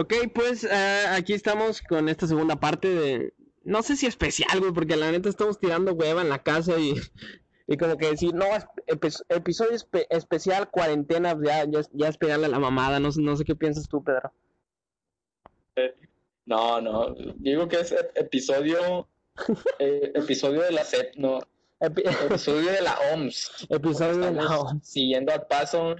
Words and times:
Ok, 0.00 0.14
pues 0.32 0.62
eh, 0.62 1.04
aquí 1.10 1.32
estamos 1.32 1.82
con 1.82 2.08
esta 2.08 2.28
segunda 2.28 2.54
parte 2.54 2.86
de... 2.88 3.34
No 3.64 3.82
sé 3.82 3.96
si 3.96 4.06
especial, 4.06 4.60
güey, 4.60 4.72
porque 4.72 4.94
la 4.94 5.10
neta 5.10 5.28
estamos 5.28 5.58
tirando 5.58 5.92
hueva 5.92 6.22
en 6.22 6.28
la 6.28 6.40
casa 6.40 6.78
y, 6.78 6.94
y 7.66 7.76
como 7.76 7.96
que 7.96 8.10
decir, 8.10 8.32
no, 8.32 8.46
episodio 8.86 9.76
especial, 10.10 10.70
cuarentena, 10.70 11.36
ya, 11.44 11.64
ya, 11.64 11.80
ya 11.92 12.08
es 12.08 12.16
pegarle 12.16 12.46
a 12.46 12.50
la 12.50 12.60
mamada, 12.60 13.00
no, 13.00 13.08
no 13.18 13.36
sé 13.36 13.44
qué 13.44 13.56
piensas 13.56 13.88
tú, 13.88 14.04
Pedro. 14.04 14.32
No, 16.46 16.80
no, 16.80 17.16
digo 17.38 17.66
que 17.66 17.80
es 17.80 17.92
episodio, 18.14 19.08
eh, 19.80 20.12
episodio 20.14 20.62
de 20.62 20.70
la 20.70 20.84
CEP, 20.84 21.16
no, 21.16 21.40
episodio 21.80 22.70
de 22.70 22.82
la 22.82 22.96
OMS. 23.12 23.66
Episodio 23.68 24.18
de 24.18 24.32
la 24.32 24.60
OMS. 24.60 24.88
Siguiendo 24.88 25.32
al 25.32 25.44
paso 25.48 25.96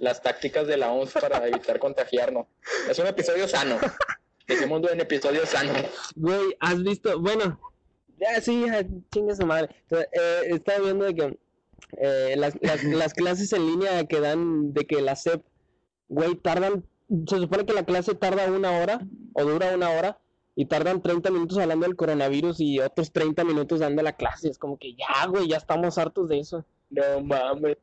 las 0.00 0.22
tácticas 0.22 0.66
de 0.66 0.78
la 0.78 0.90
OMS 0.90 1.12
para 1.12 1.46
evitar 1.46 1.78
contagiarnos. 1.78 2.46
Es 2.88 2.98
un 2.98 3.06
episodio 3.06 3.46
sano. 3.46 3.78
Decimos 4.48 4.82
un 4.90 5.00
episodio 5.00 5.46
sano. 5.46 5.72
Güey, 6.16 6.56
has 6.58 6.82
visto, 6.82 7.20
bueno, 7.20 7.60
ya 8.18 8.40
sí, 8.40 8.64
chingue 9.12 9.36
su 9.36 9.46
madre. 9.46 9.68
Eh, 9.90 10.06
estaba 10.46 10.80
viendo 10.80 11.04
de 11.04 11.14
que 11.14 11.38
eh, 11.98 12.34
las, 12.36 12.54
las, 12.62 12.82
las, 12.82 13.14
clases 13.14 13.52
en 13.52 13.66
línea 13.66 14.04
que 14.06 14.20
dan 14.20 14.72
de 14.72 14.86
que 14.86 15.02
la 15.02 15.14
SEP, 15.14 15.42
güey, 16.08 16.34
tardan, 16.34 16.84
se 17.28 17.36
supone 17.38 17.66
que 17.66 17.74
la 17.74 17.84
clase 17.84 18.14
tarda 18.14 18.50
una 18.50 18.78
hora 18.78 19.06
o 19.34 19.44
dura 19.44 19.74
una 19.74 19.90
hora 19.90 20.18
y 20.56 20.64
tardan 20.64 21.02
30 21.02 21.30
minutos 21.30 21.58
hablando 21.58 21.86
del 21.86 21.96
coronavirus 21.96 22.58
y 22.60 22.80
otros 22.80 23.12
30 23.12 23.44
minutos 23.44 23.80
dando 23.80 24.02
la 24.02 24.14
clase. 24.14 24.48
Es 24.48 24.58
como 24.58 24.78
que 24.78 24.94
ya, 24.94 25.26
güey, 25.26 25.46
ya 25.46 25.58
estamos 25.58 25.98
hartos 25.98 26.28
de 26.30 26.40
eso. 26.40 26.64
No 26.88 27.20
mames. 27.20 27.76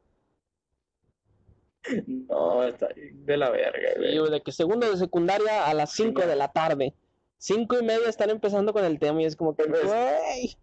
No, 2.07 2.63
está 2.63 2.89
de 2.95 3.37
la 3.37 3.49
verga, 3.49 3.89
güey. 3.97 4.31
de 4.31 4.41
que 4.41 4.51
segundo 4.51 4.89
de 4.89 4.97
secundaria 4.97 5.65
a 5.65 5.73
las 5.73 5.91
5 5.93 6.21
de 6.21 6.35
la 6.35 6.51
tarde. 6.51 6.93
Cinco 7.39 7.77
y 7.79 7.83
media 7.83 8.09
están 8.09 8.31
empezando 8.31 8.73
con 8.73 8.83
el 8.83 8.97
tema 8.97 9.21
y 9.21 9.25
es 9.25 9.35
como 9.35 9.55
que, 9.55 9.65
pues, 9.65 9.83
güey. 9.85 10.57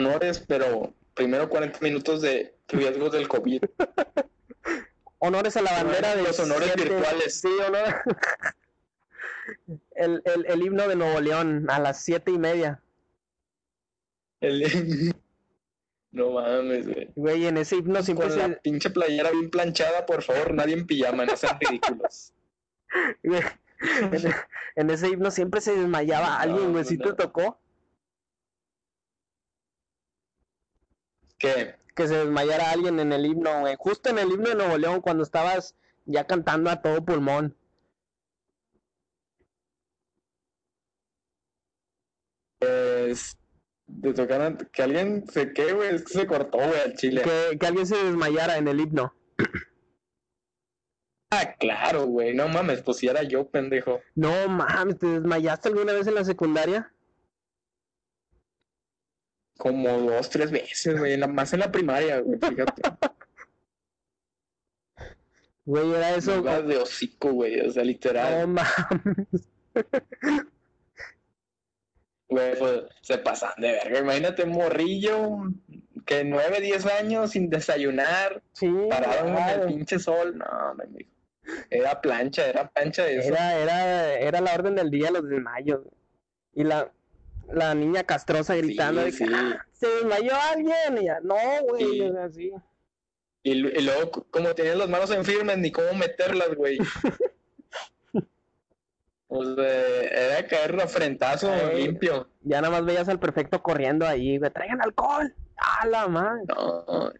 Honores, 0.00 0.44
pero 0.48 0.92
primero 1.14 1.48
40 1.48 1.78
minutos 1.80 2.20
de 2.20 2.56
riesgos 2.68 3.12
del 3.12 3.28
COVID. 3.28 3.62
honores 5.18 5.56
a 5.56 5.62
la 5.62 5.72
bandera 5.72 6.16
de 6.16 6.22
los 6.24 6.38
honores 6.40 6.74
virtuales. 6.74 7.40
Sí, 7.40 7.48
honores. 7.66 7.94
el, 9.94 10.22
el, 10.24 10.46
el, 10.48 10.62
himno 10.62 10.88
de 10.88 10.96
Nuevo 10.96 11.20
León 11.20 11.66
a 11.70 11.78
las 11.78 12.02
siete 12.02 12.32
y 12.32 12.38
media. 12.38 12.82
El... 14.40 15.14
No 16.14 16.30
mames, 16.30 16.86
güey. 16.86 17.10
Güey, 17.16 17.46
en 17.46 17.56
ese 17.56 17.74
himno 17.74 18.00
siempre 18.00 18.28
Con 18.28 18.38
la 18.38 18.48
pinche 18.60 18.88
playera 18.90 19.32
bien 19.32 19.50
planchada, 19.50 20.06
por 20.06 20.22
favor, 20.22 20.54
nadie 20.54 20.74
en 20.74 20.86
pijama, 20.86 21.26
no 21.26 21.36
sean 21.36 21.58
ridículos. 21.58 22.32
en, 24.76 24.90
ese 24.90 25.08
himno 25.08 25.32
siempre 25.32 25.60
se 25.60 25.74
desmayaba 25.74 26.40
alguien, 26.40 26.70
güey. 26.70 26.84
¿Sí 26.84 26.98
te 26.98 27.12
tocó? 27.14 27.58
¿Qué? 31.36 31.74
Que 31.96 32.06
se 32.06 32.14
desmayara 32.14 32.70
alguien 32.70 33.00
en 33.00 33.12
el 33.12 33.26
himno, 33.26 33.62
güey. 33.62 33.74
Justo 33.76 34.10
en 34.10 34.20
el 34.20 34.30
himno 34.30 34.50
de 34.50 34.54
Nuevo 34.54 34.78
León, 34.78 35.00
cuando 35.00 35.24
estabas 35.24 35.74
ya 36.04 36.28
cantando 36.28 36.70
a 36.70 36.80
todo 36.80 37.04
pulmón. 37.04 37.56
Pues. 42.60 43.36
Te 44.00 44.12
tocaron. 44.12 44.56
Que 44.72 44.82
alguien 44.82 45.24
se. 45.30 45.52
¿Qué, 45.52 45.72
güey? 45.72 45.94
Es 45.94 46.04
que 46.04 46.12
se 46.12 46.26
cortó, 46.26 46.58
güey, 46.58 46.80
al 46.80 46.94
chile. 46.94 47.22
Que, 47.22 47.58
que 47.58 47.66
alguien 47.66 47.86
se 47.86 47.96
desmayara 47.96 48.56
en 48.58 48.68
el 48.68 48.80
himno. 48.80 49.14
Ah, 51.30 51.54
claro, 51.58 52.06
güey. 52.06 52.34
No 52.34 52.48
mames, 52.48 52.82
pues 52.82 52.98
si 52.98 53.08
era 53.08 53.22
yo, 53.22 53.48
pendejo. 53.48 54.00
No 54.14 54.48
mames, 54.48 54.98
¿te 54.98 55.06
desmayaste 55.06 55.68
alguna 55.68 55.92
vez 55.92 56.06
en 56.06 56.14
la 56.14 56.24
secundaria? 56.24 56.92
Como 59.56 59.88
dos, 59.98 60.30
tres 60.30 60.50
veces, 60.50 60.98
güey. 60.98 61.16
Más 61.18 61.52
en 61.52 61.60
la 61.60 61.72
primaria, 61.72 62.20
güey, 62.20 62.38
fíjate. 62.38 62.82
Güey, 65.64 65.92
era 65.92 66.14
eso. 66.14 66.42
de 66.42 66.76
hocico, 66.76 67.32
güey. 67.32 67.60
O 67.60 67.72
sea, 67.72 67.84
literal. 67.84 68.54
No 68.54 68.62
mames. 68.62 69.48
Güey, 72.34 72.58
pues 72.58 72.82
se 73.00 73.18
pasan 73.18 73.52
de 73.58 73.70
verga. 73.70 74.00
Imagínate, 74.00 74.44
morrillo, 74.44 75.52
que 76.04 76.24
nueve, 76.24 76.60
diez 76.60 76.84
años 76.84 77.30
sin 77.30 77.48
desayunar, 77.48 78.42
sí, 78.54 78.68
parado 78.90 79.28
en 79.28 79.36
el 79.36 79.66
pinche 79.68 80.00
sol. 80.00 80.36
No, 80.36 80.74
me 80.74 80.84
dijo. 80.86 81.10
Era 81.70 82.00
plancha, 82.00 82.48
era 82.48 82.68
plancha 82.68 83.04
de 83.04 83.18
eso. 83.18 83.28
Era, 83.28 83.56
era, 83.56 84.14
era 84.14 84.40
la 84.40 84.52
orden 84.52 84.74
del 84.74 84.90
día, 84.90 85.12
los 85.12 85.28
desmayos. 85.28 85.82
Y 86.54 86.64
la, 86.64 86.90
la 87.52 87.72
niña 87.76 88.02
castrosa 88.02 88.56
gritando 88.56 89.04
de 89.04 89.12
que 89.12 89.26
ah, 89.32 89.64
se 89.70 89.86
desmayó 89.86 90.32
alguien. 90.34 90.98
Y 91.00 91.04
ya, 91.04 91.20
no, 91.20 91.36
güey, 91.68 91.98
sea, 91.98 92.24
así. 92.24 92.50
Y, 93.44 93.52
y, 93.52 93.80
luego, 93.82 94.10
como 94.28 94.52
tenían 94.56 94.78
las 94.78 94.88
manos 94.88 95.12
en 95.12 95.24
firmes, 95.24 95.58
ni 95.58 95.70
cómo 95.70 95.92
meterlas, 95.94 96.52
güey. 96.56 96.78
pues 99.34 99.58
era 99.58 100.46
caer 100.46 100.80
afrentazo 100.80 101.50
limpio. 101.74 102.28
Ya 102.42 102.60
nada 102.60 102.70
más 102.70 102.84
veías 102.84 103.08
al 103.08 103.18
perfecto 103.18 103.60
corriendo 103.60 104.06
ahí, 104.06 104.38
güey, 104.38 104.50
traigan 104.52 104.80
alcohol. 104.80 105.34
A 105.56 105.86
la 105.88 106.06
madre. 106.06 106.44
No, 106.46 107.12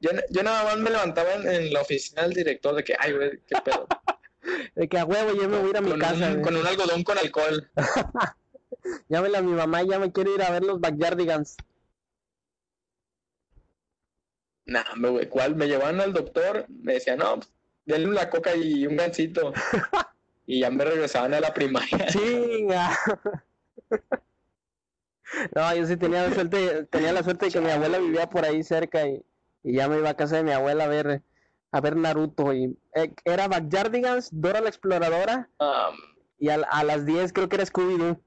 yo, 0.00 0.10
yo 0.28 0.42
nada 0.42 0.64
más 0.64 0.76
me 0.76 0.90
levantaba 0.90 1.32
en, 1.32 1.72
la 1.72 1.80
oficina 1.80 2.22
del 2.24 2.34
director 2.34 2.74
de 2.74 2.84
que, 2.84 2.94
ay, 2.98 3.12
güey, 3.12 3.30
qué 3.46 3.54
pedo. 3.64 3.86
de 4.74 4.86
que 4.86 4.98
a 4.98 5.06
huevo, 5.06 5.32
yo 5.32 5.48
me 5.48 5.60
voy 5.60 5.68
a 5.68 5.70
ir 5.70 5.76
a 5.78 5.80
mi 5.80 5.98
casa. 5.98 6.42
con 6.42 6.54
un 6.56 6.66
algodón 6.66 7.04
con 7.04 7.16
alcohol. 7.16 7.70
Llámela 9.08 9.38
a 9.38 9.42
mi 9.42 9.52
mamá, 9.52 9.82
ya 9.82 9.98
me 9.98 10.12
quiero 10.12 10.34
ir 10.34 10.42
a 10.42 10.50
ver 10.50 10.64
los 10.64 10.78
Backyardigans. 10.78 11.56
Nah, 14.66 14.84
güey, 14.94 15.26
¿cuál? 15.26 15.56
Me 15.56 15.68
llevaban 15.68 16.02
al 16.02 16.12
doctor, 16.12 16.66
me 16.68 16.94
decían, 16.94 17.18
no, 17.18 17.36
pues, 17.36 17.50
denle 17.86 18.08
una 18.08 18.28
coca 18.28 18.54
y 18.54 18.86
un 18.86 18.96
gancito. 18.96 19.54
y 20.46 20.60
ya 20.60 20.70
me 20.70 20.84
regresaban 20.84 21.34
a 21.34 21.40
la 21.40 21.54
primaria. 21.54 22.06
Chinga. 22.06 22.98
no, 25.54 25.74
yo 25.74 25.86
sí 25.86 25.96
tenía 25.96 26.28
la 26.28 26.34
suerte, 26.34 26.84
tenía 26.84 27.12
la 27.12 27.22
suerte 27.22 27.46
de 27.46 27.52
que 27.52 27.60
mi 27.60 27.70
abuela 27.70 27.98
vivía 27.98 28.28
por 28.28 28.44
ahí 28.44 28.62
cerca 28.62 29.06
y 29.06 29.24
y 29.62 29.74
ya 29.74 29.88
me 29.88 29.98
iba 29.98 30.10
a 30.10 30.16
casa 30.16 30.36
de 30.36 30.44
mi 30.44 30.52
abuela 30.52 30.84
a 30.84 30.88
ver 30.88 31.22
a 31.70 31.80
ver 31.80 31.96
Naruto 31.96 32.52
y 32.52 32.78
eh, 32.94 33.14
era 33.24 33.48
Backyardigans, 33.48 34.28
Dora 34.32 34.60
la 34.60 34.68
exploradora 34.68 35.48
um, 35.58 35.96
y 36.38 36.50
a, 36.50 36.56
a, 36.56 36.84
las 36.84 37.06
10 37.06 37.32
creo 37.32 37.48
que 37.48 37.56
era 37.56 37.66
Scooby 37.66 37.96
Doo. 37.96 38.20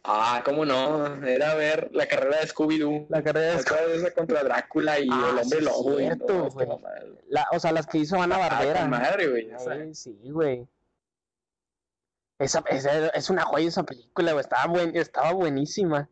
ah, 0.03 0.41
cómo 0.43 0.65
no, 0.65 1.25
era 1.25 1.55
ver 1.55 1.89
la 1.93 2.07
carrera 2.07 2.39
de 2.39 2.47
Scooby 2.47 2.79
Doo. 2.79 3.05
La 3.09 3.23
carrera 3.23 3.55
de 3.55 3.61
Scooby 3.61 4.11
contra 4.15 4.43
Drácula 4.43 4.99
y 4.99 5.07
ah, 5.11 5.29
el 5.31 5.39
hombre 5.39 5.61
lobo. 5.61 5.97
Cierto, 5.97 6.49
güey. 6.49 6.67
La, 7.29 7.47
o 7.51 7.59
sea, 7.59 7.71
las 7.71 7.87
que 7.87 7.99
hizo 7.99 8.21
Ana 8.21 8.37
Barbera. 8.37 8.83
Ah, 8.83 8.87
madre, 8.87 9.27
güey. 9.27 9.49
Sí, 9.93 9.95
sí, 9.95 10.29
güey. 10.31 10.67
Esa, 12.39 12.63
esa, 12.69 13.07
es 13.09 13.29
una 13.29 13.43
joya 13.43 13.67
esa 13.67 13.83
película, 13.83 14.31
güey. 14.31 14.41
Estaba, 14.41 14.65
buen, 14.65 14.95
estaba 14.95 15.33
buenísima. 15.33 16.09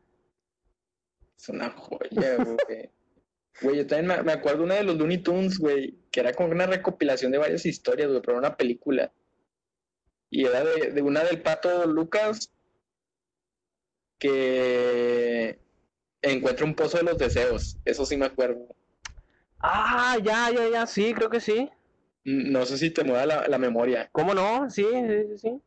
Es 1.38 1.50
una 1.50 1.72
joya, 1.72 2.36
güey. 2.68 2.90
Güey, 3.62 3.78
yo 3.78 3.88
también 3.88 4.24
me, 4.24 4.32
acuerdo 4.32 4.64
una 4.64 4.76
de 4.76 4.84
los 4.84 4.96
Looney 4.96 5.18
Tunes, 5.18 5.58
güey, 5.58 5.98
que 6.12 6.22
era 6.22 6.34
como 6.34 6.50
una 6.52 6.66
recopilación 6.66 7.32
de 7.32 7.40
varias 7.40 7.66
historias, 7.66 8.08
güey, 8.08 8.22
pero 8.22 8.38
una 8.38 8.56
película. 8.56 9.12
Y 10.30 10.46
era 10.46 10.64
de, 10.64 10.92
de 10.92 11.02
una 11.02 11.24
del 11.24 11.42
pato 11.42 11.86
Lucas 11.88 12.52
que 14.20 15.60
encuentra 16.22 16.66
un 16.66 16.76
pozo 16.76 16.98
de 16.98 17.04
los 17.04 17.18
deseos. 17.18 17.78
Eso 17.86 18.06
sí 18.06 18.18
me 18.18 18.26
acuerdo. 18.26 18.68
Ah, 19.60 20.18
ya, 20.24 20.52
ya, 20.52 20.70
ya, 20.70 20.86
sí, 20.86 21.14
creo 21.14 21.30
que 21.30 21.40
sí. 21.40 21.70
No 22.24 22.66
sé 22.66 22.78
si 22.78 22.92
te 22.92 23.04
mueva 23.04 23.26
la, 23.26 23.48
la 23.48 23.58
memoria. 23.58 24.10
¿Cómo 24.12 24.34
no? 24.34 24.70
Sí, 24.70 24.86
sí, 24.86 25.38
sí. 25.38 25.62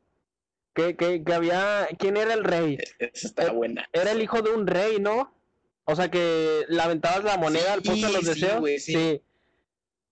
Que, 0.75 0.96
que, 0.96 1.25
que 1.25 1.32
había. 1.32 1.88
¿Quién 1.99 2.16
era 2.16 2.34
el 2.34 2.44
rey? 2.44 2.78
E, 2.99 3.10
esa 3.12 3.28
está 3.28 3.52
buena. 3.52 3.88
Era 3.93 4.12
el 4.12 4.22
hijo 4.22 4.40
de 4.43 4.50
un 4.50 4.66
rey, 4.66 4.98
¿no? 5.00 5.34
O 5.84 5.96
sea 5.96 6.10
que 6.10 6.64
le 6.69 6.81
aventabas 6.81 7.25
la 7.25 7.37
moneda 7.37 7.72
al 7.72 7.82
pozo 7.82 8.06
de 8.06 8.12
los 8.12 8.25
deseos. 8.25 8.60
Güey, 8.60 8.78
sí. 8.78 9.20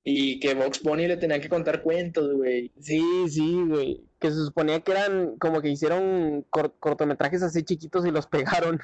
Y 0.03 0.41
que 0.41 0.55
Vox 0.55 0.83
Bunny 0.83 1.07
le 1.07 1.17
tenía 1.19 1.41
que 1.41 1.49
contar 1.49 1.83
cuentos, 1.83 2.33
güey. 2.33 2.73
Sí, 2.81 3.03
sí, 3.29 3.65
güey. 3.67 4.03
Que 4.19 4.31
se 4.31 4.45
suponía 4.45 4.81
que 4.81 4.93
eran 4.93 5.37
como 5.37 5.61
que 5.61 5.69
hicieron 5.69 6.45
cortometrajes 6.51 7.43
así 7.43 7.63
chiquitos 7.63 8.07
y 8.07 8.11
los 8.11 8.27
pegaron 8.29 8.81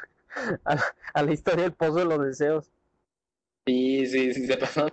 a, 0.64 1.22
la 1.22 1.32
historia 1.32 1.64
del 1.64 1.72
pozo 1.72 1.96
de 1.96 2.04
los 2.04 2.22
deseos. 2.22 2.70
Sí, 3.66 4.06
sí, 4.06 4.34
sí, 4.34 4.46
se 4.46 4.56
pasó. 4.58 4.88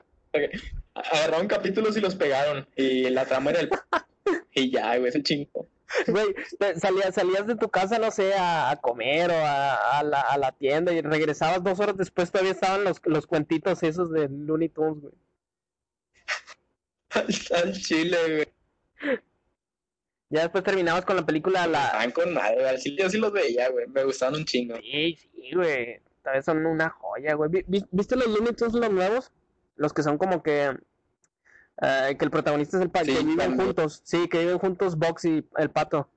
Agarraron 0.94 1.48
capítulos 1.48 1.98
y 1.98 2.02
los 2.02 2.16
pegaron. 2.16 2.68
Y 2.76 3.10
la 3.10 3.26
trama 3.26 3.52
era 3.52 3.60
el. 3.60 3.70
y 4.54 4.72
ya, 4.72 4.98
güey, 4.98 5.10
ese 5.10 5.22
chingo. 5.22 5.68
Güey, 6.08 6.34
salías, 6.78 7.14
salías 7.14 7.46
de 7.46 7.56
tu 7.56 7.70
casa, 7.70 8.00
no 8.00 8.10
sé, 8.10 8.34
a, 8.36 8.80
comer 8.82 9.30
o 9.30 9.36
a, 9.36 10.00
a, 10.00 10.04
la, 10.04 10.22
a, 10.22 10.38
la, 10.40 10.52
tienda 10.52 10.92
y 10.92 11.02
regresabas 11.02 11.64
dos 11.64 11.80
horas 11.80 11.98
después, 11.98 12.32
todavía 12.32 12.54
estaban 12.54 12.84
los, 12.84 13.00
los 13.06 13.28
cuentitos 13.28 13.84
esos 13.84 14.12
de 14.12 14.28
Looney 14.28 14.70
Tunes, 14.70 15.02
güey. 15.02 15.14
Al, 17.14 17.74
chile, 17.74 18.18
güey. 18.28 19.18
Ya 20.30 20.42
después 20.42 20.64
terminamos 20.64 21.06
con 21.06 21.16
la 21.16 21.26
película 21.26 21.68
La... 21.68 21.86
Estaban 21.86 22.12
con 22.12 22.34
madre, 22.34 22.68
al 22.68 22.80
chile 22.80 23.04
yo 23.04 23.10
sí 23.10 23.18
los 23.18 23.32
veía, 23.32 23.70
güey. 23.70 23.88
Me 23.88 24.04
gustaban 24.04 24.36
un 24.36 24.46
chingo. 24.46 24.76
Sí, 24.78 25.16
sí, 25.16 25.52
güey. 25.54 26.02
Tal 26.24 26.34
vez 26.36 26.46
son 26.46 26.66
una 26.66 26.90
joya, 26.90 27.36
güey. 27.36 27.52
¿Viste 27.68 28.16
los 28.16 28.28
Looney 28.28 28.54
Tunes 28.54 28.74
los 28.74 28.92
nuevos? 28.92 29.32
Los 29.76 29.94
que 29.94 30.04
son 30.04 30.18
como 30.18 30.42
que... 30.42 30.76
eh, 31.82 32.16
que 32.18 32.26
el 32.26 32.32
protagonista 32.32 32.78
es 32.78 32.84
el 32.84 32.90
pato. 32.90 33.06
Sí, 33.06 33.16
que 33.16 33.24
viven 33.24 33.58
juntos. 33.58 34.02
Sí, 34.06 34.28
que 34.28 34.40
viven 34.40 34.58
juntos 34.58 34.98
Box 34.98 35.26
y 35.26 35.46
el 35.58 35.70
pato. 35.70 36.10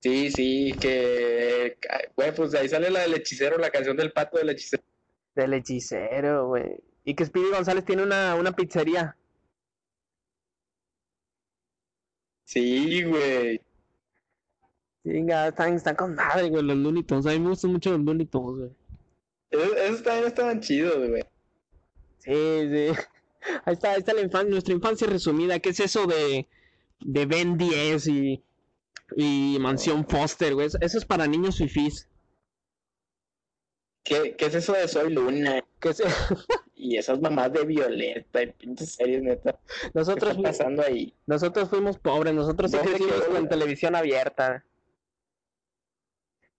Sí, 0.00 0.32
sí, 0.32 0.74
que... 0.80 1.78
Güey, 2.16 2.34
pues 2.34 2.50
de 2.50 2.58
ahí 2.58 2.68
sale 2.68 2.90
la 2.90 3.00
del 3.00 3.14
hechicero, 3.14 3.56
la 3.56 3.70
canción 3.70 3.96
del 3.96 4.12
pato 4.12 4.38
del 4.38 4.50
hechicero. 4.50 4.82
Del 5.36 5.54
hechicero, 5.54 6.48
güey. 6.48 6.82
Y 7.04 7.14
que 7.14 7.24
Speedy 7.26 7.50
González 7.50 7.84
tiene 7.84 8.02
una, 8.04 8.34
una 8.36 8.52
pizzería. 8.52 9.16
Sí, 12.44 13.02
güey. 13.04 13.60
Chinga, 15.04 15.48
están, 15.48 15.74
están 15.74 15.96
con 15.96 16.14
madre, 16.14 16.48
güey, 16.48 16.62
los 16.62 16.76
Looney 16.76 17.02
Tunes. 17.02 17.26
A 17.26 17.30
mí 17.30 17.40
me 17.40 17.50
gustan 17.50 17.72
mucho 17.72 17.90
los 17.90 18.00
Looney 18.00 18.26
Tunes, 18.26 18.58
güey. 18.58 18.70
Esos, 19.50 19.76
esos 19.76 20.02
también 20.02 20.26
estaban 20.26 20.60
chidos, 20.60 21.08
güey. 21.08 21.22
Sí, 22.18 22.32
sí. 22.32 23.02
Ahí 23.64 23.72
está, 23.74 23.90
ahí 23.90 23.98
está 23.98 24.14
la 24.14 24.20
infancia, 24.20 24.48
nuestra 24.50 24.72
infancia 24.72 25.04
resumida. 25.08 25.58
¿Qué 25.58 25.70
es 25.70 25.80
eso 25.80 26.06
de, 26.06 26.46
de 27.00 27.26
Ben 27.26 27.58
10 27.58 28.06
y, 28.06 28.40
y 29.16 29.56
Mansión 29.60 30.06
Foster, 30.06 30.54
güey? 30.54 30.68
Eso- 30.68 30.78
Eso 30.80 30.98
es 30.98 31.04
para 31.04 31.26
niños 31.26 31.58
fifís. 31.58 32.08
¿Qué, 34.12 34.36
¿Qué 34.36 34.44
es 34.46 34.54
eso 34.54 34.74
de 34.74 34.88
Soy 34.88 35.10
Luna? 35.12 35.64
¿Qué 35.80 35.88
es- 35.90 36.02
Y 36.74 36.96
esas 36.98 37.20
mamás 37.20 37.50
de 37.52 37.64
Violeta 37.64 38.42
y 38.42 38.52
pinches 38.52 38.92
series, 38.94 39.22
neta. 39.22 39.58
¿Qué 39.80 39.90
nosotros, 39.94 40.30
está 40.32 40.42
pasando 40.42 40.82
ahí? 40.82 41.14
nosotros 41.26 41.68
fuimos 41.70 41.98
pobres, 41.98 42.34
nosotros 42.34 42.70
sí 42.70 42.76
¿Dónde 42.82 42.98
crecimos 42.98 43.24
con 43.24 43.48
televisión 43.48 43.94
abierta. 43.94 44.64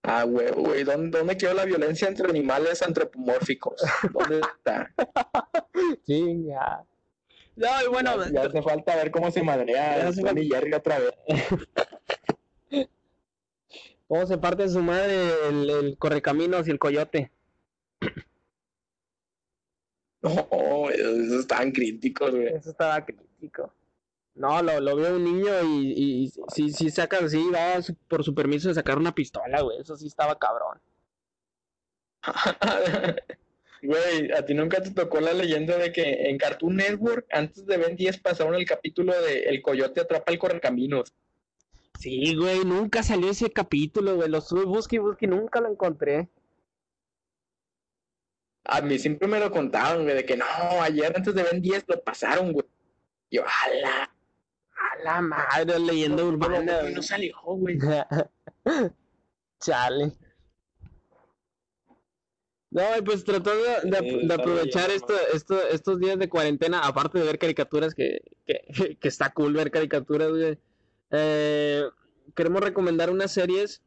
Ah, 0.01 0.23
güey, 0.23 0.51
güey. 0.51 0.83
¿Dónde, 0.83 1.17
¿Dónde 1.19 1.37
quedó 1.37 1.53
la 1.53 1.65
violencia 1.65 2.07
entre 2.07 2.27
animales 2.29 2.81
antropomórficos? 2.81 3.81
¿Dónde 4.11 4.39
está? 4.39 4.91
Chinga. 6.05 6.83
No, 7.55 7.67
y 7.85 7.87
bueno, 7.87 8.25
ya, 8.25 8.31
ya 8.31 8.41
hace 8.43 8.61
falta 8.63 8.95
ver 8.95 9.11
cómo 9.11 9.29
se 9.29 9.41
Ya 9.41 9.45
madrea 9.45 10.11
Tony 10.11 10.49
Jerry 10.49 10.73
otra 10.73 10.97
vez. 10.99 11.13
cómo 14.07 14.25
se 14.25 14.37
parte 14.39 14.67
su 14.69 14.81
madre 14.81 15.29
el, 15.49 15.69
el 15.69 15.97
correcaminos 15.97 16.67
y 16.67 16.71
el 16.71 16.79
coyote. 16.79 17.31
No, 20.23 20.89
esos 20.89 21.41
están 21.41 21.71
críticos, 21.71 22.31
güey. 22.31 22.47
Eso 22.47 22.71
estaba 22.71 23.05
crítico. 23.05 23.71
No, 24.35 24.63
lo, 24.63 24.79
lo 24.79 24.95
veo 24.95 25.15
un 25.17 25.23
niño 25.23 25.51
y, 25.63 25.93
y, 25.95 26.23
y 26.23 26.33
sí, 26.47 26.71
sí 26.71 26.89
saca, 26.89 27.27
sí 27.29 27.45
va 27.53 27.79
su- 27.83 27.95
por 28.07 28.23
su 28.23 28.33
permiso 28.33 28.67
de 28.69 28.73
sacar 28.73 28.97
una 28.97 29.13
pistola, 29.13 29.61
güey. 29.61 29.79
Eso 29.79 29.95
sí 29.95 30.07
estaba 30.07 30.39
cabrón. 30.39 30.79
Güey, 33.85 34.31
¿a 34.31 34.45
ti 34.45 34.53
nunca 34.53 34.81
te 34.81 34.91
tocó 34.91 35.19
la 35.19 35.33
leyenda 35.33 35.77
de 35.77 35.91
que 35.91 36.29
en 36.29 36.37
Cartoon 36.37 36.77
Network, 36.77 37.25
antes 37.29 37.65
de 37.65 37.75
Ben 37.75 37.97
10, 37.97 38.17
pasaron 38.19 38.55
el 38.55 38.65
capítulo 38.65 39.11
de 39.21 39.39
El 39.43 39.61
Coyote 39.61 39.99
atrapa 39.99 40.31
el 40.31 40.39
correcaminos? 40.39 41.13
Sí, 41.99 42.33
güey, 42.37 42.63
nunca 42.63 43.03
salió 43.03 43.29
ese 43.29 43.51
capítulo, 43.51 44.15
güey. 44.15 44.29
Lo 44.29 44.37
estuve 44.37 44.63
busque 44.63 44.95
y 44.95 44.99
busque 44.99 45.27
nunca 45.27 45.59
lo 45.59 45.69
encontré. 45.69 46.29
A 48.65 48.81
mí 48.81 48.97
siempre 48.97 49.27
me 49.27 49.39
lo 49.39 49.51
contaban, 49.51 50.03
güey, 50.03 50.15
de 50.15 50.25
que 50.25 50.37
no, 50.37 50.45
ayer 50.81 51.11
antes 51.15 51.33
de 51.35 51.43
Ben 51.43 51.61
10 51.61 51.83
lo 51.87 52.01
pasaron, 52.03 52.53
güey. 52.53 52.65
Yo, 53.29 53.43
A 53.45 55.03
la 55.03 55.21
madre, 55.21 55.79
leyenda 55.79 56.23
urbana. 56.23 56.83
no, 56.83 56.89
no 56.89 57.01
salió, 57.01 57.35
güey. 57.43 57.77
Chale. 59.59 60.11
No, 62.71 62.81
pues 63.05 63.23
tratando 63.23 63.61
de, 63.83 63.97
Sí, 63.99 64.27
aprovechar 64.31 64.87
bien, 64.87 64.95
esto, 64.97 65.13
esto, 65.33 65.67
estos 65.67 65.99
días 65.99 66.17
de 66.17 66.27
cuarentena, 66.27 66.79
aparte 66.79 67.19
de 67.19 67.25
ver 67.25 67.37
caricaturas, 67.37 67.93
que, 67.93 68.19
que, 68.47 68.61
que 68.99 69.07
está 69.07 69.31
cool 69.31 69.53
ver 69.53 69.69
caricaturas, 69.71 70.29
güey. 70.31 70.57
Eh, 71.11 71.83
queremos 72.35 72.61
recomendar 72.61 73.11
unas 73.11 73.31
series 73.31 73.83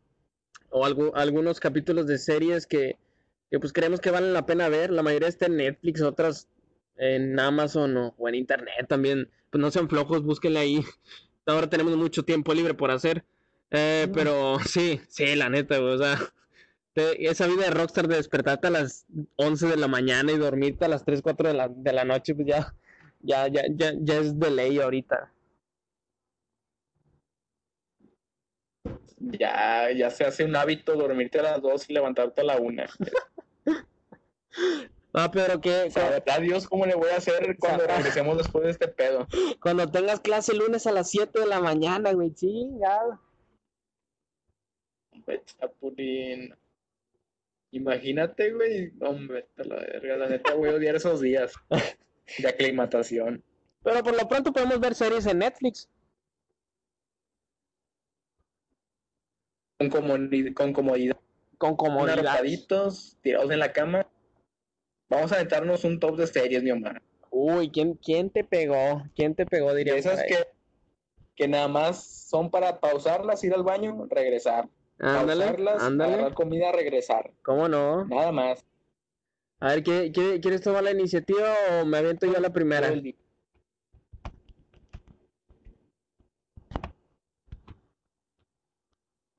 o 0.70 0.84
algu- 0.87 1.11
algunos 1.14 1.58
capítulos 1.58 2.06
de 2.06 2.19
series 2.19 2.67
que, 2.67 2.96
que 3.51 3.61
pues 3.61 3.73
creemos 3.73 4.01
que 4.01 4.11
valen 4.11 4.33
la 4.35 4.47
pena 4.47 4.69
ver. 4.69 4.91
La 4.91 5.03
mayoría 5.03 5.29
está 5.29 5.47
en 5.47 5.57
Netflix, 5.57 6.03
otras 6.03 6.49
en 6.97 7.39
Amazon 7.39 7.97
o, 7.97 8.15
o 8.19 8.29
en 8.29 8.35
Internet 8.37 8.87
también. 8.89 9.31
Pues 9.51 9.61
no 9.61 9.71
sean 9.71 9.89
flojos, 9.89 10.23
búsquenle 10.25 10.59
ahí. 10.61 10.85
Ahora 11.47 11.69
tenemos 11.69 11.97
mucho 11.97 12.25
tiempo 12.25 12.53
libre 12.55 12.75
por 12.75 12.91
hacer. 12.91 13.25
Eh, 13.71 14.09
pero 14.15 14.59
sí, 14.67 15.01
sí, 15.09 15.35
la 15.37 15.49
neta, 15.49 15.79
güey, 15.79 15.95
o 15.95 15.99
sea, 15.99 16.19
te- 16.95 17.29
esa 17.29 17.47
vida 17.47 17.65
de 17.65 17.71
rockstar 17.71 18.09
de 18.09 18.17
despertarte 18.17 18.69
a 18.69 18.71
las 18.71 19.07
11 19.37 19.67
de 19.69 19.77
la 19.77 19.89
mañana 19.89 20.33
y 20.33 20.39
dormirte 20.39 20.85
a 20.85 20.89
las 20.89 21.05
3, 21.05 21.23
4 21.23 21.49
de 21.49 21.55
la, 21.55 21.69
de 21.69 21.93
la 21.93 22.05
noche, 22.05 22.35
pues 22.35 22.47
ya, 22.49 22.75
ya, 23.23 23.49
ya, 23.49 23.65
ya, 23.71 23.93
ya 24.01 24.19
es 24.19 24.39
de 24.39 24.51
ley 24.51 24.79
ahorita. 24.81 25.33
Ya, 29.19 29.91
ya 29.93 30.11
se 30.11 30.25
hace 30.25 30.45
un 30.45 30.57
hábito 30.57 30.95
dormirte 30.95 31.39
a 31.41 31.43
las 31.43 31.63
2 31.63 31.89
y 31.91 31.95
levantarte 31.95 32.41
a 32.43 32.45
la 32.45 32.57
1. 32.59 32.85
Ah, 35.12 35.31
pero 35.32 35.61
que 35.61 35.91
¿Sabrá 35.91 36.38
Dios 36.41 36.69
cómo 36.69 36.85
le 36.85 36.94
voy 36.94 37.08
a 37.11 37.17
hacer 37.17 37.56
cuando 37.58 37.81
Sabrá. 37.81 37.97
regresemos 37.97 38.37
después 38.37 38.64
de 38.64 38.70
este 38.73 38.88
pedo? 38.88 39.26
cuando 39.62 39.91
tengas 39.91 40.20
clase 40.20 40.53
el 40.53 40.58
lunes 40.58 40.87
a 40.87 40.93
las 40.93 41.11
7 41.11 41.41
de 41.41 41.47
la 41.47 41.61
mañana, 41.61 42.12
güey, 42.12 42.35
chingado. 42.35 43.19
Hombre, 45.12 45.43
Chapulín. 45.47 46.55
Imagínate, 47.73 48.53
güey. 48.53 48.93
Hombre, 49.00 49.41
está 49.41 49.64
la 49.64 49.76
verga. 49.76 50.17
La 50.19 50.29
neta 50.29 50.55
voy 50.55 50.69
a 50.69 50.75
odiar 50.75 50.97
esos 50.97 51.20
días 51.20 51.55
de 52.38 52.49
aclimatación. 52.49 53.43
Pero 53.82 54.02
por 54.02 54.17
lo 54.20 54.29
pronto 54.29 54.52
podemos 54.52 54.81
ver 54.81 54.94
series 54.94 55.25
en 55.26 55.38
Netflix. 55.38 55.88
Con, 59.79 59.91
comodi- 59.91 60.55
con 60.55 60.73
comodidad. 60.73 61.17
Con 61.59 61.76
comodidad. 61.76 62.19
Arropaditos, 62.19 63.17
tirados 63.23 63.50
en 63.50 63.59
la 63.59 63.73
cama. 63.73 64.06
Vamos 65.08 65.32
a 65.32 65.38
meternos 65.38 65.85
un 65.85 66.00
top 66.00 66.17
de 66.17 66.26
series, 66.26 66.62
mi 66.62 66.70
Omar. 66.70 67.00
Uy, 67.31 67.70
¿quién, 67.70 67.95
¿quién 67.95 68.31
te 68.31 68.42
pegó? 68.45 69.04
¿Quién 69.14 69.35
te 69.35 69.47
pegó, 69.47 69.75
diría 69.75 69.97
esas 69.97 70.23
que, 70.25 70.37
que 71.35 71.49
nada 71.49 71.69
más 71.69 72.02
son 72.28 72.50
para 72.50 72.81
pausarlas, 72.81 73.45
ir 73.45 73.54
al 73.54 73.62
baño, 73.62 74.07
regresar. 74.11 74.69
Ándale, 74.99 75.45
pausarlas, 75.45 75.83
ándale. 75.83 76.14
agarrar 76.14 76.35
comida, 76.35 76.73
regresar. 76.73 77.31
¿Cómo 77.42 77.69
no? 77.69 78.04
Nada 78.07 78.33
más. 78.33 78.64
A 79.61 79.69
ver, 79.69 79.83
¿quiere- 79.83 80.12
quiere- 80.12 80.40
¿quieres 80.40 80.61
tomar 80.62 80.83
la 80.83 80.90
iniciativa 80.90 81.54
o 81.81 81.85
me 81.87 81.99
aviento 81.99 82.26
yo 82.26 82.40
la 82.40 82.50
primera? 82.50 82.92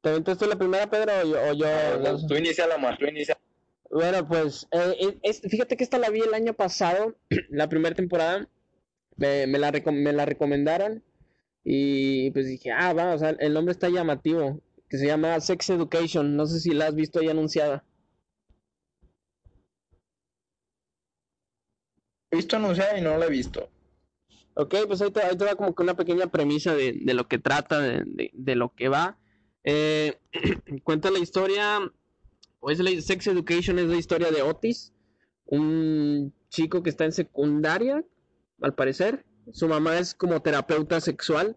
¿Te 0.01 0.09
avientas 0.09 0.37
tú 0.37 0.45
la 0.45 0.55
primera, 0.55 0.87
Pedro, 0.89 1.11
o 1.21 1.53
yo? 1.53 1.65
o 1.67 2.03
yo- 2.03 2.27
Tú 2.27 2.35
inicia 2.35 2.67
la 2.67 2.77
más, 2.77 2.97
tú 2.97 3.05
inicia. 3.05 3.37
Bueno, 3.89 4.27
pues, 4.27 4.67
eh, 4.71 4.95
eh, 4.99 5.19
es- 5.23 5.41
fíjate 5.41 5.77
que 5.77 5.83
esta 5.83 5.97
la 5.97 6.09
vi 6.09 6.21
el 6.21 6.33
año 6.33 6.53
pasado, 6.53 7.15
la 7.49 7.69
primera 7.69 7.95
temporada, 7.95 8.47
me, 9.17 9.47
me 9.47 9.59
la, 9.59 9.71
me 9.91 10.13
la 10.13 10.25
recomendaron 10.25 11.03
y 11.63 12.31
pues 12.31 12.47
dije, 12.47 12.71
ah, 12.71 12.93
va, 12.93 13.15
o 13.15 13.19
sea, 13.19 13.31
el 13.31 13.53
nombre 13.53 13.73
está 13.73 13.89
llamativo, 13.89 14.61
que 14.89 14.97
se 14.97 15.07
llama 15.07 15.39
Sex 15.41 15.69
Education, 15.71 16.35
no 16.37 16.47
sé 16.47 16.59
si 16.61 16.71
la 16.73 16.87
has 16.87 16.95
visto 16.95 17.19
ahí 17.19 17.29
anunciada. 17.29 17.85
He 22.31 22.37
visto 22.37 22.55
anunciada 22.55 22.97
y 22.97 23.01
no 23.01 23.17
la 23.17 23.25
he 23.25 23.29
visto. 23.29 23.69
Ok, 24.55 24.75
pues 24.87 25.01
ahí 25.01 25.11
te, 25.11 25.21
ahí 25.23 25.37
te 25.37 25.45
va 25.45 25.55
como 25.55 25.75
que 25.75 25.83
una 25.83 25.95
pequeña 25.95 26.27
premisa 26.27 26.75
de, 26.75 26.93
de 27.01 27.13
lo 27.13 27.27
que 27.27 27.39
trata, 27.39 27.79
de, 27.79 28.03
de- 28.05 28.31
de 28.33 28.55
lo 28.55 28.73
que 28.75 28.89
va. 28.89 29.17
Eh, 29.63 30.19
cuenta 30.83 31.11
la 31.11 31.19
historia, 31.19 31.79
o 32.59 32.71
es 32.71 32.79
la 32.79 32.89
Sex 33.01 33.27
Education, 33.27 33.79
es 33.79 33.87
la 33.87 33.97
historia 33.97 34.31
de 34.31 34.41
Otis, 34.41 34.93
un 35.45 36.33
chico 36.49 36.83
que 36.83 36.89
está 36.89 37.05
en 37.05 37.11
secundaria, 37.11 38.03
al 38.61 38.73
parecer. 38.73 39.25
Su 39.53 39.67
mamá 39.67 39.97
es 39.97 40.13
como 40.13 40.41
terapeuta 40.41 40.99
sexual. 40.99 41.55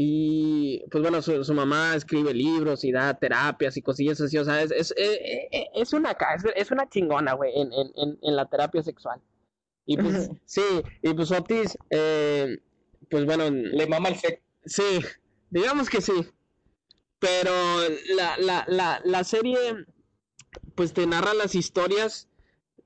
Y 0.00 0.84
pues 0.90 1.02
bueno, 1.02 1.20
su, 1.22 1.42
su 1.42 1.54
mamá 1.54 1.96
escribe 1.96 2.32
libros 2.32 2.84
y 2.84 2.92
da 2.92 3.18
terapias 3.18 3.76
y 3.76 3.82
cosillas 3.82 4.20
así. 4.20 4.38
O 4.38 4.44
sea, 4.44 4.62
es, 4.62 4.70
es, 4.70 4.92
eh, 4.96 5.48
eh, 5.50 5.66
es 5.74 5.92
una, 5.92 6.12
es, 6.12 6.44
es 6.54 6.70
una 6.70 6.88
chingona, 6.88 7.32
güey, 7.32 7.52
en, 7.58 7.72
en, 7.72 7.90
en, 7.96 8.18
en 8.22 8.36
la 8.36 8.48
terapia 8.48 8.82
sexual. 8.82 9.20
Y 9.86 9.96
pues, 9.96 10.30
sí, 10.44 10.62
y 11.02 11.14
pues 11.14 11.32
Otis, 11.32 11.76
eh, 11.90 12.58
pues 13.10 13.24
bueno, 13.24 13.50
Le 13.50 13.86
mama 13.88 14.10
el 14.10 14.16
sexo. 14.16 14.42
Sí, 14.66 15.00
digamos 15.50 15.88
que 15.90 16.00
sí. 16.00 16.12
Pero 17.18 17.50
la, 18.14 18.36
la, 18.38 18.64
la, 18.68 19.00
la 19.04 19.24
serie, 19.24 19.58
pues 20.74 20.92
te 20.92 21.06
narra 21.06 21.34
las 21.34 21.54
historias 21.54 22.28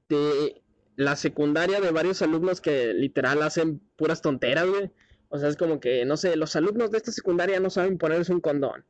de 0.08 0.62
la 0.96 1.16
secundaria 1.16 1.80
de 1.80 1.90
varios 1.90 2.22
alumnos 2.22 2.60
que 2.60 2.92
literal 2.94 3.42
hacen 3.42 3.80
puras 3.96 4.22
tonteras, 4.22 4.68
güey. 4.68 4.90
O 5.28 5.38
sea, 5.38 5.48
es 5.48 5.56
como 5.56 5.80
que, 5.80 6.04
no 6.04 6.16
sé, 6.16 6.36
los 6.36 6.54
alumnos 6.56 6.90
de 6.90 6.98
esta 6.98 7.12
secundaria 7.12 7.58
no 7.58 7.70
saben 7.70 7.98
ponerse 7.98 8.32
un 8.32 8.40
condón. 8.40 8.84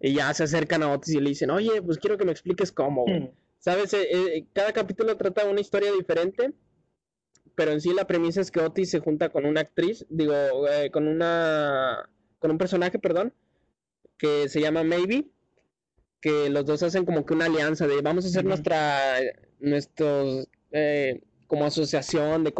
Y 0.00 0.14
ya 0.14 0.32
se 0.32 0.44
acercan 0.44 0.82
a 0.84 0.92
Otis 0.92 1.14
y 1.14 1.20
le 1.20 1.30
dicen, 1.30 1.50
oye, 1.50 1.82
pues 1.82 1.98
quiero 1.98 2.16
que 2.16 2.24
me 2.24 2.30
expliques 2.30 2.70
cómo, 2.70 3.02
güey. 3.02 3.20
Hmm. 3.20 3.30
¿Sabes? 3.58 3.92
Eh, 3.94 4.06
eh, 4.10 4.46
cada 4.52 4.72
capítulo 4.72 5.16
trata 5.16 5.44
una 5.44 5.60
historia 5.60 5.90
diferente, 5.92 6.52
pero 7.56 7.72
en 7.72 7.80
sí 7.80 7.92
la 7.92 8.06
premisa 8.06 8.40
es 8.40 8.52
que 8.52 8.60
Otis 8.60 8.90
se 8.90 9.00
junta 9.00 9.30
con 9.30 9.44
una 9.44 9.62
actriz, 9.62 10.06
digo, 10.08 10.32
eh, 10.68 10.90
con 10.92 11.08
una, 11.08 12.08
con 12.38 12.52
un 12.52 12.58
personaje, 12.58 13.00
perdón, 13.00 13.34
que 14.16 14.48
se 14.48 14.60
llama 14.60 14.84
Maybe, 14.84 15.26
que 16.20 16.50
los 16.50 16.66
dos 16.66 16.82
hacen 16.82 17.04
como 17.04 17.24
que 17.24 17.34
una 17.34 17.46
alianza 17.46 17.86
de 17.86 18.00
vamos 18.02 18.24
a 18.24 18.28
hacer 18.28 18.44
nuestra, 18.44 19.18
nuestros, 19.60 20.48
como 21.46 21.64
asociación 21.64 22.44
de 22.44 22.52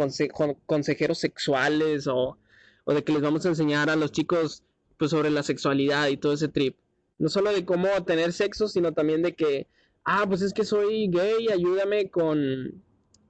consejeros 0.65 1.19
sexuales 1.19 2.07
o, 2.07 2.37
o 2.85 2.93
de 2.93 3.03
que 3.03 3.13
les 3.13 3.21
vamos 3.21 3.45
a 3.45 3.49
enseñar 3.49 3.89
a 3.89 3.95
los 3.95 4.11
chicos 4.11 4.63
pues 4.97 5.11
sobre 5.11 5.29
la 5.29 5.43
sexualidad 5.43 6.07
y 6.07 6.17
todo 6.17 6.33
ese 6.33 6.47
trip. 6.47 6.77
No 7.17 7.29
solo 7.29 7.51
de 7.51 7.65
cómo 7.65 7.87
tener 8.05 8.33
sexo, 8.33 8.67
sino 8.67 8.93
también 8.93 9.21
de 9.21 9.35
que 9.35 9.67
ah, 10.09 10.25
pues 10.27 10.41
es 10.41 10.53
que 10.53 10.65
soy 10.65 11.07
gay, 11.09 11.47
ayúdame 11.51 12.09
con 12.09 12.83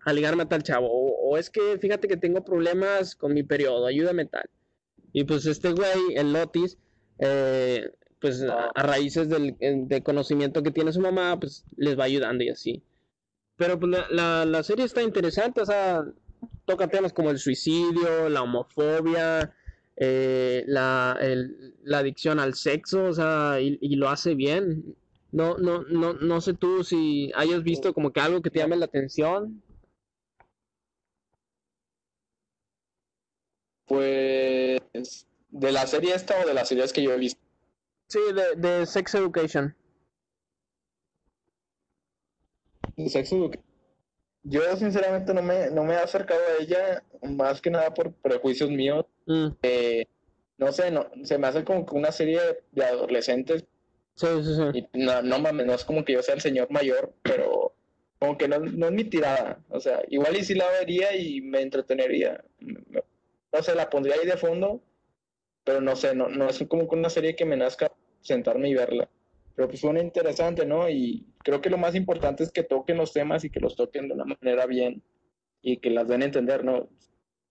a 0.06 0.14
ligarme 0.14 0.44
a 0.44 0.50
tal 0.50 0.64
chavo. 0.64 0.88
O, 0.90 1.38
es 1.38 1.50
que 1.50 1.78
fíjate 1.80 2.08
que 2.08 2.18
tengo 2.18 2.44
problemas 2.44 3.16
con 3.16 3.34
mi 3.34 3.44
periodo, 3.44 3.86
ayúdame 3.86 4.26
tal. 4.26 4.50
Y 5.12 5.24
pues 5.26 5.46
este 5.46 5.72
güey, 5.74 6.16
el 6.16 6.34
Lotis, 6.34 6.78
eh, 7.20 7.92
pues 8.20 8.44
a, 8.44 8.72
raíces 8.76 9.30
del, 9.30 9.56
conocimiento 10.04 10.64
que 10.64 10.72
tiene 10.72 10.92
su 10.92 11.02
mamá, 11.02 11.40
pues 11.40 11.64
les 11.78 11.98
va 11.98 12.06
ayudando 12.06 12.44
y 12.44 12.50
así. 12.50 12.84
Pero 13.58 13.80
pues 13.80 13.92
la, 14.12 14.46
la, 14.46 14.64
serie 14.64 14.86
está 14.86 15.02
interesante, 15.02 15.62
o 15.62 15.66
sea, 15.66 16.06
toca 16.66 16.88
temas 16.88 17.14
como 17.14 17.30
el 17.32 17.40
suicidio, 17.40 18.30
la 18.30 18.44
homofobia, 18.44 19.54
eh, 19.98 20.64
la, 20.68 21.18
la, 21.84 21.98
adicción 22.00 22.40
al 22.40 22.54
sexo, 22.56 23.06
o 23.06 23.14
sea, 23.14 23.60
y, 23.62 23.96
lo 23.96 24.10
hace 24.10 24.36
bien. 24.36 24.96
No, 25.32 25.58
no, 25.58 25.84
no, 25.84 26.14
no 26.14 26.42
sé 26.42 26.54
tú 26.54 26.84
si 26.84 27.32
hayas 27.36 27.64
visto 27.64 27.94
como 27.94 28.12
que 28.12 28.20
algo 28.22 28.42
que 28.42 28.50
te 28.50 28.60
llame 28.60 28.78
la 28.78 28.86
atención. 28.86 29.62
Pues, 33.86 35.28
¿de 35.50 35.72
la 35.72 35.88
serie 35.88 36.14
esta 36.16 36.40
o 36.42 36.48
de 36.48 36.54
las 36.54 36.70
series 36.70 36.94
que 36.94 37.04
yo 37.04 37.12
he 37.12 37.18
visto? 37.18 37.49
Sí, 38.10 38.20
de, 38.34 38.56
de 38.56 38.86
Sex 38.86 39.16
Education. 39.16 39.76
Sex 43.08 43.32
Education. 43.32 43.64
Yo 44.44 44.76
sinceramente 44.78 45.34
no 45.34 45.42
me, 45.44 45.70
no 45.70 45.84
me 45.84 45.94
he 45.94 45.98
acercado 45.98 46.42
a 46.42 46.62
ella 46.62 47.04
más 47.22 47.62
que 47.62 47.70
nada 47.70 47.94
por 47.94 48.12
prejuicios 48.14 48.70
míos. 48.70 49.06
Mm. 49.28 49.50
Eh, 49.62 50.08
no 50.58 50.72
sé, 50.72 50.92
no, 50.92 51.10
se 51.24 51.38
me 51.38 51.48
hace 51.48 51.64
como 51.64 51.86
que 51.86 51.96
una 51.96 52.12
serie 52.12 52.42
de 52.72 52.84
adolescentes 52.84 53.66
Sí, 54.16 54.28
sí, 54.44 54.54
sí. 54.74 54.88
no, 54.94 55.22
no 55.22 55.40
mames, 55.40 55.66
no 55.66 55.74
es 55.74 55.86
como 55.86 56.04
que 56.04 56.12
yo 56.14 56.22
sea 56.22 56.36
el 56.36 56.42
señor 56.42 56.70
mayor, 56.70 57.14
pero 57.22 57.74
como 58.20 58.38
que 58.38 58.50
no, 58.50 58.58
es 58.58 58.92
mi 58.92 59.06
tirada. 59.06 59.64
O 59.70 59.80
sea, 59.80 60.02
igual 60.10 60.36
y 60.36 60.44
si 60.44 60.56
la 60.56 60.70
vería 60.72 61.16
y 61.16 61.40
me 61.42 61.62
entretenería. 61.62 62.44
No 62.60 63.64
sé, 63.64 63.76
la 63.76 63.90
pondría 63.90 64.16
ahí 64.16 64.26
de 64.26 64.36
fondo, 64.36 64.82
pero 65.64 65.80
no 65.80 65.96
sé, 65.96 66.16
no, 66.16 66.28
no 66.28 66.50
es 66.50 66.62
como 66.68 66.90
que 66.90 66.96
una 66.96 67.10
serie 67.10 67.36
que 67.36 67.46
me 67.46 67.56
nazca 67.56 67.92
sentarme 68.22 68.70
y 68.70 68.74
verla. 68.74 69.10
Pero 69.56 69.68
pues 69.68 69.82
suena 69.82 70.02
interesante, 70.02 70.66
¿no? 70.66 70.90
Y 70.90 71.28
creo 71.44 71.62
que 71.62 71.70
lo 71.70 71.78
más 71.78 71.96
importante 71.96 72.44
es 72.44 72.52
que 72.52 72.64
toquen 72.64 72.98
los 72.98 73.14
temas 73.14 73.44
y 73.44 73.50
que 73.50 73.60
los 73.60 73.76
toquen 73.76 74.08
de 74.08 74.14
una 74.14 74.26
manera 74.26 74.66
bien 74.66 75.04
y 75.62 75.78
que 75.78 75.90
las 75.90 76.08
den 76.08 76.22
a 76.22 76.26
entender, 76.26 76.64
¿no? 76.64 76.90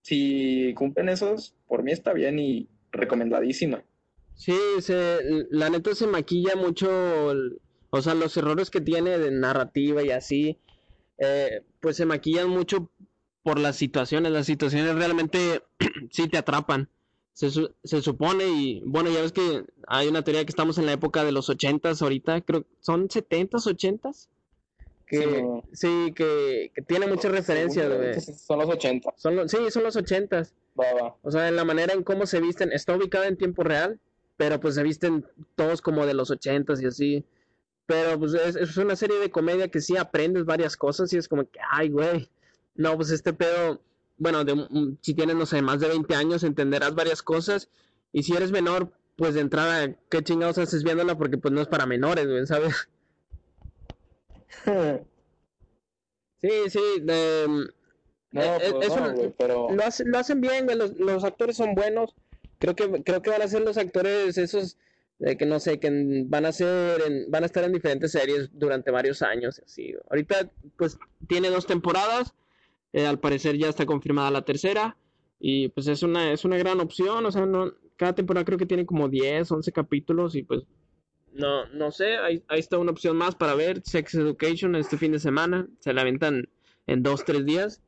Si 0.03 0.73
cumplen 0.75 1.09
esos, 1.09 1.55
por 1.67 1.83
mí 1.83 1.93
está 1.93 2.13
bien 2.13 2.39
y 2.39 2.69
recomendadísima. 2.93 3.85
Sí, 4.35 4.57
se, 4.81 5.19
la 5.51 5.69
neta 5.69 5.95
se 5.95 6.07
maquilla 6.07 6.55
mucho, 6.55 6.89
o 7.91 8.03
sea, 8.03 8.15
los 8.15 8.37
errores 8.37 8.71
que 8.71 8.81
tiene 8.81 9.19
de 9.19 9.31
narrativa 9.31 10.03
y 10.03 10.11
así, 10.11 10.59
eh, 11.19 11.63
pues 11.81 11.97
se 11.97 12.07
maquillan 12.07 12.49
mucho 12.49 12.91
por 13.43 13.59
las 13.59 13.77
situaciones. 13.77 14.33
Las 14.33 14.47
situaciones 14.47 14.95
realmente 14.95 15.63
sí 16.11 16.29
te 16.29 16.39
atrapan. 16.39 16.89
Se, 17.39 17.51
se 17.85 18.03
supone, 18.03 18.49
y 18.49 18.83
bueno, 18.85 19.11
ya 19.11 19.21
ves 19.23 19.31
que 19.31 19.65
hay 19.87 20.09
una 20.09 20.23
teoría 20.23 20.45
que 20.45 20.51
estamos 20.51 20.77
en 20.79 20.87
la 20.87 20.93
época 20.93 21.23
de 21.23 21.31
los 21.31 21.49
ochentas 21.49 22.03
ahorita, 22.03 22.41
creo 22.41 22.65
son 22.81 23.09
setentas, 23.09 23.67
ochentas. 23.67 24.29
Que, 25.07 25.63
sí, 25.73 26.13
que, 26.15 26.73
tiene 26.87 27.07
muchas 27.07 27.31
referencias. 27.31 27.87
Son 28.45 28.59
los 28.59 28.69
ochentas. 28.69 29.15
Son 29.17 29.49
sí, 29.49 29.57
son 29.71 29.85
los 29.85 29.97
ochentas. 29.97 30.55
O 31.23 31.31
sea, 31.31 31.49
en 31.49 31.57
la 31.57 31.65
manera 31.65 31.95
en 31.95 32.03
cómo 32.03 32.27
se 32.27 32.41
visten, 32.41 32.73
está 32.73 32.97
ubicada 32.97 33.27
en 33.27 33.37
tiempo 33.37 33.63
real 33.63 34.01
pero 34.39 34.61
pues 34.61 34.77
se 34.77 34.83
visten 34.83 35.27
todos 35.57 35.83
como 35.83 36.07
de 36.07 36.15
los 36.15 36.31
ochentas 36.31 36.81
y 36.81 36.87
así. 36.87 37.25
Pero 37.85 38.19
pues 38.19 38.33
es, 38.35 38.77
una 38.79 38.97
serie 38.97 39.19
de 39.19 39.31
comedia 39.31 39.69
que 39.69 39.81
sí 39.81 39.97
aprendes 39.97 40.45
varias 40.45 40.77
cosas 40.77 41.13
y 41.13 41.19
es 41.19 41.29
como 41.29 41.43
que, 41.51 41.59
ay, 41.71 41.89
güey, 41.89 42.31
no, 42.75 42.97
pues 42.97 43.11
este 43.11 43.33
pedo, 43.33 43.83
bueno, 44.19 44.45
de, 44.45 44.97
si 45.01 45.15
tienes, 45.15 45.37
no 45.37 45.47
sé, 45.47 45.63
más 45.63 45.81
de 45.81 45.89
20 45.89 46.15
años 46.15 46.45
entenderás 46.45 46.95
varias 46.95 47.23
cosas. 47.23 47.71
Y 48.13 48.23
si 48.23 48.35
eres 48.35 48.51
menor, 48.51 48.93
pues 49.17 49.35
de 49.35 49.41
entrada, 49.41 49.95
qué 50.11 50.23
chingados 50.23 50.59
haces 50.59 50.85
viéndola 50.85 51.17
porque 51.17 51.39
pues 51.39 51.53
no 51.53 51.61
es 51.61 51.69
para 51.69 51.87
menores, 51.87 52.27
güey, 52.27 52.47
¿sabes? 52.47 52.89
sí, 56.41 56.49
sí, 56.69 56.81
no, 58.31 58.43
eh, 58.43 58.73
pues, 58.73 58.93
pero... 59.39 59.69
lo, 59.71 60.19
hacen 60.19 60.41
bien, 60.41 60.67
güey, 60.67 60.77
los, 60.77 60.99
los 60.99 61.25
actores 61.25 61.57
son 61.57 61.75
buenos. 61.75 62.15
Creo 62.59 62.75
que 62.75 63.03
creo 63.03 63.23
que 63.23 63.31
van 63.31 63.43
a 63.43 63.49
ser 63.49 63.63
los 63.63 63.79
actores 63.79 64.37
esos 64.37 64.77
de 65.19 65.37
que 65.37 65.47
no 65.47 65.59
sé 65.61 65.81
que 65.81 66.25
van 66.27 66.45
a 66.45 66.53
ser 66.53 67.03
van 67.29 67.43
a 67.43 67.47
estar 67.47 67.65
en 67.65 67.73
diferentes 67.73 68.13
series 68.13 68.51
durante 68.53 68.91
varios 68.91 69.23
años 69.23 69.61
así 69.65 69.95
ahorita 70.11 70.51
pues 70.77 70.97
tiene 71.27 71.51
dos 71.51 71.67
temporadas 71.67 72.35
eh, 72.93 73.07
al 73.07 73.19
parecer 73.19 73.57
ya 73.57 73.69
está 73.69 73.87
confirmada 73.87 74.31
la 74.31 74.45
tercera 74.45 74.97
y 75.39 75.69
pues 75.69 75.87
es 75.89 76.03
una 76.03 76.33
es 76.33 76.45
una 76.45 76.57
gran 76.57 76.81
opción 76.81 77.25
o 77.27 77.33
sea 77.33 77.47
no 77.47 77.73
cada 77.97 78.15
temporada 78.15 78.45
creo 78.45 78.59
que 78.59 78.67
tiene 78.67 78.87
como 78.87 79.09
10 79.09 79.51
11 79.51 79.73
capítulos 79.73 80.35
y 80.35 80.43
pues 80.43 80.63
no 81.33 81.67
no 81.67 81.91
sé 81.91 82.17
ahí, 82.17 82.43
ahí 82.49 82.59
está 82.59 82.79
una 82.79 82.93
opción 82.93 83.17
más 83.17 83.35
para 83.37 83.55
ver 83.55 83.83
Sex 83.85 84.15
Education 84.15 84.75
este 84.75 84.99
fin 84.99 85.13
de 85.13 85.19
semana 85.19 85.69
se 85.81 85.93
la 85.93 86.03
aventan 86.03 86.49
en 86.87 87.03
dos 87.03 87.25
tres 87.25 87.45
días 87.45 87.83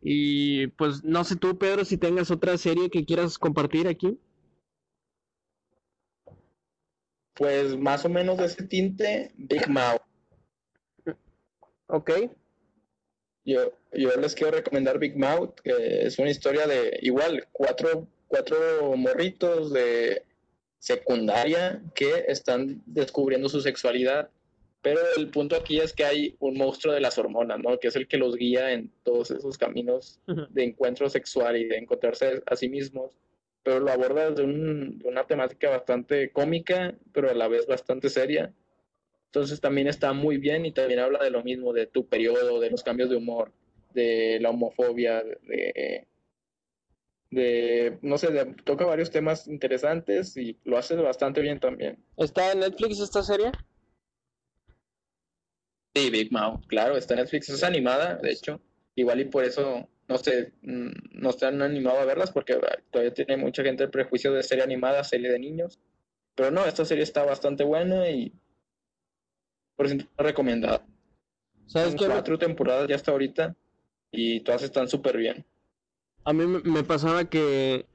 y 0.00 0.68
pues 0.68 1.04
no 1.04 1.24
sé 1.24 1.36
tú, 1.36 1.58
Pedro, 1.58 1.84
si 1.84 1.98
tengas 1.98 2.30
otra 2.30 2.56
serie 2.56 2.90
que 2.90 3.04
quieras 3.04 3.38
compartir 3.38 3.88
aquí. 3.88 4.18
Pues 7.34 7.76
más 7.76 8.04
o 8.04 8.08
menos 8.08 8.38
de 8.38 8.46
ese 8.46 8.64
tinte, 8.64 9.32
Big 9.36 9.68
Mouth. 9.68 10.02
Ok. 11.86 12.10
Yo, 13.48 13.72
yo 13.92 14.10
les 14.20 14.34
quiero 14.34 14.52
recomendar 14.52 14.98
Big 14.98 15.16
Mouth, 15.16 15.60
que 15.64 16.06
es 16.06 16.18
una 16.18 16.30
historia 16.30 16.66
de 16.66 16.98
igual, 17.02 17.46
cuatro, 17.52 18.06
cuatro 18.26 18.94
morritos 18.96 19.72
de 19.72 20.22
secundaria 20.78 21.82
que 21.94 22.26
están 22.28 22.82
descubriendo 22.86 23.48
su 23.48 23.60
sexualidad 23.60 24.28
pero 24.80 25.00
el 25.16 25.28
punto 25.28 25.56
aquí 25.56 25.80
es 25.80 25.92
que 25.92 26.04
hay 26.04 26.36
un 26.38 26.56
monstruo 26.56 26.94
de 26.94 27.00
las 27.00 27.18
hormonas, 27.18 27.58
¿no? 27.58 27.78
Que 27.78 27.88
es 27.88 27.96
el 27.96 28.06
que 28.06 28.16
los 28.16 28.36
guía 28.36 28.72
en 28.72 28.90
todos 29.02 29.30
esos 29.30 29.58
caminos 29.58 30.20
de 30.50 30.64
encuentro 30.64 31.10
sexual 31.10 31.56
y 31.56 31.64
de 31.64 31.78
encontrarse 31.78 32.42
a 32.46 32.56
sí 32.56 32.68
mismos. 32.68 33.12
Pero 33.64 33.80
lo 33.80 33.90
aborda 33.90 34.30
desde 34.30 34.44
una 34.44 35.26
temática 35.26 35.68
bastante 35.70 36.30
cómica, 36.30 36.94
pero 37.12 37.28
a 37.28 37.34
la 37.34 37.48
vez 37.48 37.66
bastante 37.66 38.08
seria. 38.08 38.54
Entonces 39.28 39.60
también 39.60 39.88
está 39.88 40.12
muy 40.12 40.38
bien 40.38 40.64
y 40.64 40.72
también 40.72 41.00
habla 41.00 41.22
de 41.22 41.30
lo 41.30 41.42
mismo, 41.42 41.72
de 41.72 41.86
tu 41.86 42.06
periodo, 42.06 42.60
de 42.60 42.70
los 42.70 42.82
cambios 42.82 43.10
de 43.10 43.16
humor, 43.16 43.52
de 43.92 44.38
la 44.40 44.50
homofobia, 44.50 45.22
de, 45.22 46.06
de 47.30 47.98
no 48.00 48.16
sé, 48.16 48.28
toca 48.64 48.86
varios 48.86 49.10
temas 49.10 49.46
interesantes 49.46 50.36
y 50.36 50.58
lo 50.64 50.78
hace 50.78 50.96
bastante 50.96 51.42
bien 51.42 51.60
también. 51.60 52.02
¿Está 52.16 52.52
en 52.52 52.60
Netflix 52.60 53.00
esta 53.00 53.22
serie? 53.22 53.52
Sí, 55.94 56.10
Big 56.10 56.32
Mouth, 56.32 56.66
claro, 56.66 56.96
está 56.96 57.14
en 57.14 57.20
Netflix, 57.20 57.50
es 57.50 57.62
animada, 57.62 58.16
de 58.16 58.30
hecho, 58.30 58.60
igual 58.94 59.20
y 59.20 59.24
por 59.26 59.44
eso 59.44 59.88
no 60.08 60.16
sé, 60.16 60.54
mm, 60.62 61.20
no 61.20 61.30
están 61.30 61.60
animados 61.60 62.00
a 62.00 62.06
verlas 62.06 62.32
porque 62.32 62.58
todavía 62.90 63.12
tiene 63.12 63.36
mucha 63.36 63.62
gente 63.62 63.84
el 63.84 63.90
prejuicio 63.90 64.32
de 64.32 64.42
serie 64.42 64.64
animada, 64.64 65.04
serie 65.04 65.30
de 65.30 65.38
niños, 65.38 65.78
pero 66.34 66.50
no, 66.50 66.64
esta 66.64 66.84
serie 66.86 67.04
está 67.04 67.24
bastante 67.24 67.62
buena 67.62 68.08
y 68.08 68.32
por 69.78 69.86
eso 69.86 69.96
recomendada. 70.18 70.84
¿Sabes 71.66 71.94
qué? 71.94 72.04
Cuatro 72.04 72.36
temporadas 72.36 72.86
ya 72.88 72.96
hasta 72.96 73.12
ahorita 73.12 73.56
y 74.10 74.40
todas 74.40 74.62
están 74.62 74.88
súper 74.88 75.16
bien. 75.16 75.46
A 76.24 76.32
mí 76.34 76.44
me 76.46 76.82
pasaba 76.82 77.24
que, 77.30 77.86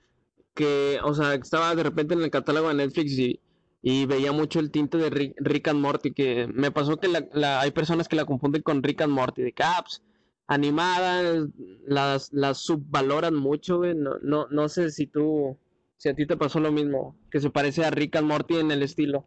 que, 0.55 0.97
o 1.03 1.13
sea, 1.13 1.35
estaba 1.35 1.75
de 1.75 1.83
repente 1.83 2.15
en 2.15 2.23
el 2.23 2.31
catálogo 2.31 2.69
de 2.69 2.75
Netflix 2.75 3.11
y 3.19 3.39
y 3.85 4.05
veía 4.05 4.31
mucho 4.31 4.61
el 4.61 4.71
tinte 4.71 4.97
de 4.97 5.09
Rick, 5.09 5.67
and 5.67 5.81
Morty, 5.81 6.13
que 6.13 6.47
me 6.47 6.71
pasó 6.71 6.95
que 6.95 7.09
la, 7.09 7.59
hay 7.59 7.71
personas 7.71 8.07
que 8.07 8.15
la 8.15 8.23
confunden 8.23 8.61
con 8.61 8.81
Rick 8.81 9.01
and 9.01 9.11
Morty, 9.11 9.41
de 9.41 9.51
Caps. 9.51 10.01
animadas, 10.47 11.49
las, 11.85 12.31
las 12.31 12.59
subvaloran 12.59 13.35
mucho, 13.35 13.79
güey. 13.79 13.93
No, 13.93 14.19
no, 14.21 14.47
no 14.47 14.69
sé 14.69 14.89
si 14.89 15.05
tú, 15.05 15.57
si 15.97 16.07
a 16.07 16.15
ti 16.15 16.25
te 16.25 16.37
pasó 16.37 16.61
lo 16.61 16.71
mismo, 16.71 17.17
que 17.29 17.41
se 17.41 17.49
parece 17.49 17.83
a 17.83 17.91
Rick 17.91 18.15
and 18.15 18.27
Morty 18.27 18.55
en 18.55 18.71
el 18.71 18.83
estilo. 18.83 19.25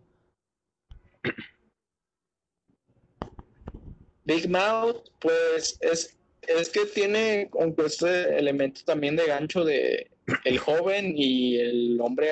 Big 4.26 4.48
Mouth, 4.48 5.08
pues 5.20 5.78
es, 5.80 6.16
es 6.42 6.68
que 6.68 6.84
tiene 6.86 7.48
este 7.78 8.38
elemento 8.38 8.82
también 8.84 9.16
de 9.16 9.26
gancho 9.26 9.64
de 9.64 10.10
el 10.44 10.58
joven 10.58 11.14
y 11.16 11.56
el 11.58 12.00
hombre 12.00 12.30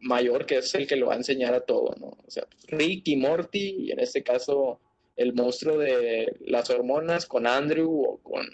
mayor 0.00 0.46
que 0.46 0.58
es 0.58 0.74
el 0.74 0.86
que 0.86 0.96
lo 0.96 1.06
va 1.06 1.14
a 1.14 1.18
enseñar 1.18 1.54
a 1.54 1.60
todo, 1.60 1.94
¿no? 2.00 2.16
O 2.26 2.30
sea, 2.30 2.46
Rick 2.68 3.08
y 3.08 3.16
Morty, 3.16 3.76
y 3.78 3.92
en 3.92 4.00
este 4.00 4.22
caso 4.22 4.80
el 5.16 5.34
monstruo 5.34 5.78
de 5.78 6.34
las 6.40 6.70
hormonas 6.70 7.26
con 7.26 7.46
Andrew 7.46 8.02
o 8.02 8.18
con 8.18 8.46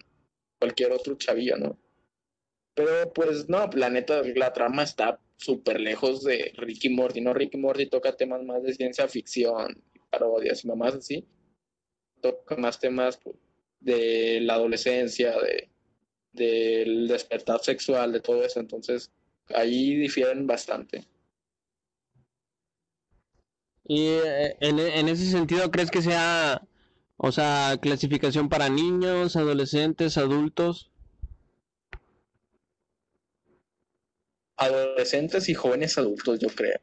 cualquier 0.58 0.92
otro 0.92 1.14
chavillo, 1.16 1.56
¿no? 1.56 1.78
Pero 2.74 3.12
pues 3.12 3.48
no, 3.48 3.68
la 3.74 3.88
neta, 3.88 4.22
la 4.34 4.52
trama 4.52 4.82
está 4.82 5.20
súper 5.36 5.80
lejos 5.80 6.22
de 6.24 6.52
Rick 6.56 6.84
y 6.84 6.90
Morty, 6.90 7.20
¿no? 7.20 7.32
Rick 7.34 7.54
y 7.54 7.58
Morty 7.58 7.86
toca 7.86 8.16
temas 8.16 8.42
más 8.42 8.62
de 8.62 8.74
ciencia 8.74 9.08
ficción, 9.08 9.82
parodias 10.10 10.64
y 10.64 10.68
mamás 10.68 10.94
así. 10.94 11.26
Toca 12.20 12.56
más 12.56 12.78
temas 12.78 13.18
pues, 13.18 13.36
de 13.80 14.40
la 14.42 14.54
adolescencia, 14.54 15.32
de 15.40 15.70
del 16.32 17.08
despertar 17.08 17.60
sexual, 17.60 18.12
de 18.12 18.20
todo 18.20 18.44
eso. 18.44 18.60
Entonces, 18.60 19.10
ahí 19.54 19.96
difieren 19.96 20.46
bastante. 20.46 21.06
Y 23.84 24.06
eh, 24.06 24.56
en, 24.60 24.78
en, 24.78 25.08
ese 25.08 25.26
sentido, 25.26 25.70
¿crees 25.70 25.90
que 25.90 26.02
sea, 26.02 26.62
o 27.16 27.32
sea, 27.32 27.76
clasificación 27.80 28.48
para 28.48 28.68
niños, 28.68 29.34
adolescentes, 29.34 30.16
adultos? 30.16 30.90
Adolescentes 34.56 35.48
y 35.48 35.54
jóvenes 35.54 35.98
adultos, 35.98 36.38
yo 36.38 36.48
creo. 36.48 36.78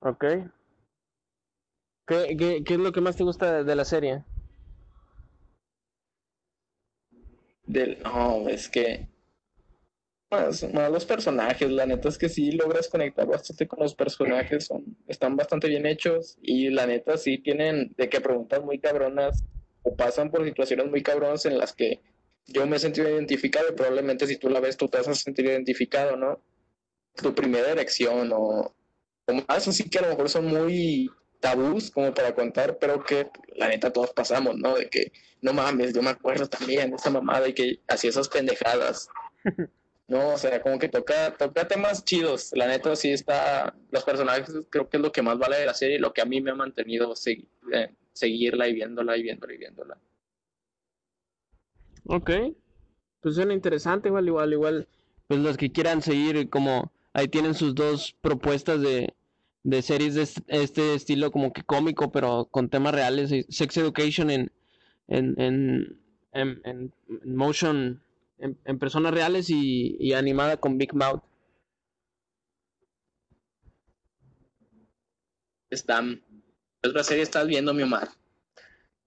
Ok. 0.00 0.24
¿Qué, 2.08 2.36
qué, 2.36 2.64
qué 2.64 2.74
es 2.74 2.80
lo 2.80 2.92
que 2.92 3.00
más 3.00 3.16
te 3.16 3.24
gusta 3.24 3.62
de 3.62 3.76
la 3.76 3.84
serie? 3.84 4.24
Del, 7.66 7.98
no, 8.02 8.48
es 8.48 8.68
que 8.68 9.08
más, 10.30 10.62
los 10.90 11.04
personajes, 11.04 11.70
la 11.70 11.86
neta 11.86 12.08
es 12.08 12.18
que 12.18 12.28
sí 12.28 12.50
logras 12.52 12.88
conectar 12.88 13.26
bastante 13.26 13.68
con 13.68 13.80
los 13.80 13.94
personajes, 13.94 14.66
son, 14.66 14.96
están 15.06 15.36
bastante 15.36 15.68
bien 15.68 15.86
hechos 15.86 16.36
y 16.42 16.70
la 16.70 16.86
neta 16.86 17.16
sí 17.16 17.38
tienen 17.38 17.94
de 17.96 18.08
que 18.08 18.20
preguntas 18.20 18.62
muy 18.64 18.80
cabronas 18.80 19.44
o 19.82 19.94
pasan 19.94 20.30
por 20.30 20.44
situaciones 20.44 20.90
muy 20.90 21.02
cabronas 21.02 21.46
en 21.46 21.58
las 21.58 21.72
que 21.72 22.00
yo 22.46 22.66
me 22.66 22.76
he 22.76 22.78
sentido 22.80 23.08
identificado 23.08 23.68
y 23.70 23.76
probablemente 23.76 24.26
si 24.26 24.36
tú 24.36 24.48
la 24.48 24.60
ves 24.60 24.76
tú 24.76 24.88
te 24.88 24.98
vas 24.98 25.08
a 25.08 25.14
sentir 25.14 25.46
identificado, 25.46 26.16
¿no? 26.16 26.40
Tu 27.14 27.34
primera 27.34 27.70
erección 27.70 28.32
o, 28.32 28.74
o 29.26 29.32
más 29.48 29.68
así 29.68 29.88
que 29.88 29.98
a 29.98 30.02
lo 30.02 30.08
mejor 30.08 30.28
son 30.28 30.46
muy 30.46 31.08
tabús 31.40 31.90
como 31.90 32.12
para 32.14 32.34
contar, 32.34 32.78
pero 32.78 33.02
que 33.04 33.28
la 33.54 33.68
neta 33.68 33.92
todos 33.92 34.12
pasamos, 34.12 34.56
¿no? 34.56 34.74
De 34.74 34.88
que 34.88 35.12
no 35.40 35.52
mames, 35.52 35.94
yo 35.94 36.02
me 36.02 36.10
acuerdo 36.10 36.48
también 36.48 36.90
de 36.90 36.96
esa 36.96 37.10
mamada 37.10 37.48
y 37.48 37.54
que 37.54 37.80
hacía 37.88 38.10
esas 38.10 38.28
pendejadas. 38.28 39.08
No, 40.08 40.34
o 40.34 40.38
sea, 40.38 40.62
como 40.62 40.78
que 40.78 40.88
toca, 40.88 41.36
toca 41.36 41.66
temas 41.66 42.04
chidos. 42.04 42.52
La 42.54 42.68
neta 42.68 42.94
sí 42.94 43.10
está, 43.10 43.74
los 43.90 44.04
personajes 44.04 44.54
creo 44.70 44.88
que 44.88 44.98
es 44.98 45.02
lo 45.02 45.10
que 45.10 45.20
más 45.20 45.36
vale 45.36 45.56
de 45.56 45.66
la 45.66 45.74
serie 45.74 45.96
y 45.96 45.98
lo 45.98 46.12
que 46.12 46.20
a 46.20 46.24
mí 46.24 46.40
me 46.40 46.52
ha 46.52 46.54
mantenido 46.54 47.12
eh, 47.72 47.92
seguirla 48.12 48.68
y 48.68 48.74
viéndola 48.74 49.16
y 49.16 49.24
viéndola 49.24 49.54
y 49.54 49.56
viéndola. 49.56 49.98
Ok, 52.04 52.30
pues 53.20 53.34
suena 53.34 53.52
interesante, 53.52 54.08
igual, 54.08 54.28
igual, 54.28 54.52
igual, 54.52 54.88
pues 55.26 55.40
los 55.40 55.56
que 55.56 55.72
quieran 55.72 56.00
seguir 56.02 56.48
como 56.50 56.92
ahí 57.12 57.26
tienen 57.26 57.54
sus 57.54 57.74
dos 57.74 58.14
propuestas 58.20 58.80
de, 58.80 59.12
de 59.66 59.82
series 59.82 60.14
de 60.14 60.22
este 60.46 60.94
estilo 60.94 61.32
como 61.32 61.52
que 61.52 61.64
cómico, 61.64 62.12
pero 62.12 62.46
con 62.46 62.68
temas 62.68 62.94
reales. 62.94 63.46
Sex 63.48 63.76
Education 63.76 64.30
en, 64.30 64.52
en, 65.08 65.34
en, 65.40 66.00
en, 66.32 66.92
motion, 67.24 68.00
en, 68.38 68.78
personas 68.78 69.12
reales 69.12 69.50
y, 69.50 70.12
animada 70.12 70.56
con 70.58 70.78
Big 70.78 70.94
Mouth. 70.94 71.20
Están. 75.68 76.22
otra 76.84 77.02
serie 77.02 77.24
estás 77.24 77.48
viendo, 77.48 77.74
mi 77.74 77.82
Omar? 77.82 78.08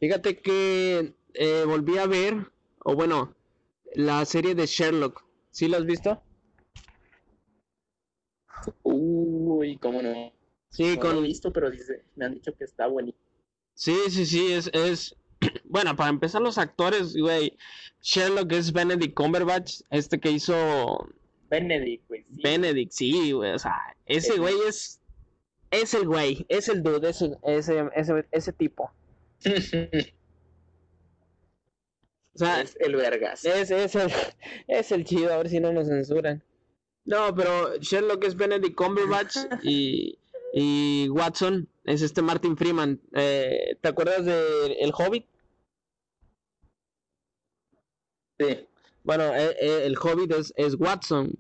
Fíjate 0.01 0.41
que 0.41 1.13
eh, 1.35 1.63
volví 1.65 1.97
a 1.97 2.05
ver, 2.05 2.35
o 2.83 2.95
bueno, 2.95 3.33
la 3.95 4.25
serie 4.25 4.55
de 4.55 4.65
Sherlock. 4.65 5.23
¿Sí 5.51 5.69
la 5.69 5.77
has 5.77 5.85
visto? 5.85 6.21
Uy, 8.83 9.77
cómo 9.77 10.01
no. 10.01 10.37
Sí, 10.69 10.97
con... 10.97 11.15
lo 11.15 11.19
he 11.19 11.27
visto, 11.27 11.51
pero 11.51 11.69
dice, 11.69 12.03
me 12.15 12.25
han 12.25 12.35
dicho 12.35 12.53
que 12.55 12.63
está 12.63 12.87
buenísimo. 12.87 13.23
Sí, 13.73 13.95
sí, 14.09 14.25
sí, 14.25 14.53
es, 14.53 14.69
es... 14.73 15.15
Bueno, 15.65 15.95
para 15.95 16.09
empezar 16.09 16.41
los 16.41 16.57
actores, 16.57 17.15
güey, 17.15 17.57
Sherlock 18.01 18.51
es 18.51 18.73
Benedict 18.73 19.13
Cumberbatch, 19.13 19.81
este 19.89 20.19
que 20.19 20.31
hizo... 20.31 21.07
Benedict, 21.49 22.07
güey. 22.07 22.23
Sí. 22.23 22.41
Benedict, 22.43 22.91
sí, 22.91 23.31
güey, 23.31 23.51
o 23.53 23.59
sea, 23.59 23.75
ese 24.05 24.37
güey 24.37 24.55
es... 24.67 24.99
Es 25.71 25.93
el 25.93 26.07
güey, 26.07 26.45
es 26.49 26.67
el 26.67 26.81
dude, 26.81 27.09
ese, 27.09 27.37
ese, 27.43 27.89
ese, 27.95 28.25
ese 28.31 28.53
tipo. 28.53 28.91
o 29.45 29.49
sea, 32.33 32.61
es 32.61 32.75
el 32.79 32.95
vergas. 32.95 33.45
Es, 33.45 33.69
es, 33.69 33.93
el, 33.95 34.11
es 34.67 34.91
el 34.91 35.05
chido, 35.05 35.31
a 35.31 35.37
ver 35.37 35.49
si 35.49 35.59
no 35.59 35.71
nos 35.71 35.87
censuran. 35.87 36.43
No, 37.05 37.33
pero 37.35 37.77
Sherlock 37.77 38.23
es 38.23 38.35
Benedict 38.35 38.75
Cumberbatch 38.75 39.37
y 39.63 40.17
y 40.53 41.09
Watson 41.09 41.67
es 41.85 42.01
este 42.01 42.21
Martin 42.21 42.57
Freeman. 42.57 42.99
Eh, 43.13 43.77
¿Te 43.81 43.89
acuerdas 43.89 44.25
de 44.25 44.73
El 44.79 44.91
Hobbit? 44.97 45.25
Sí. 48.39 48.67
Bueno, 49.03 49.23
eh, 49.35 49.55
eh, 49.59 49.81
el 49.85 49.97
Hobbit 49.97 50.31
es, 50.33 50.53
es, 50.55 50.75
Watson. 50.75 51.33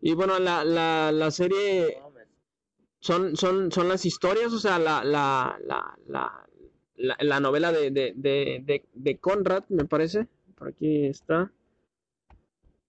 Y 0.00 0.14
bueno, 0.14 0.38
la, 0.38 0.64
la, 0.64 1.12
la 1.12 1.30
serie 1.30 1.98
son, 3.00 3.36
son, 3.36 3.70
son 3.70 3.88
las 3.88 4.04
historias, 4.04 4.52
o 4.52 4.58
sea, 4.58 4.78
la, 4.78 5.04
la, 5.04 5.58
la, 5.64 5.98
la, 6.96 7.16
la 7.20 7.40
novela 7.40 7.72
de, 7.72 7.90
de, 7.90 8.12
de, 8.14 8.84
de 8.92 9.18
Conrad, 9.18 9.64
me 9.68 9.84
parece. 9.84 10.26
Por 10.56 10.68
aquí 10.68 11.06
está. 11.06 11.50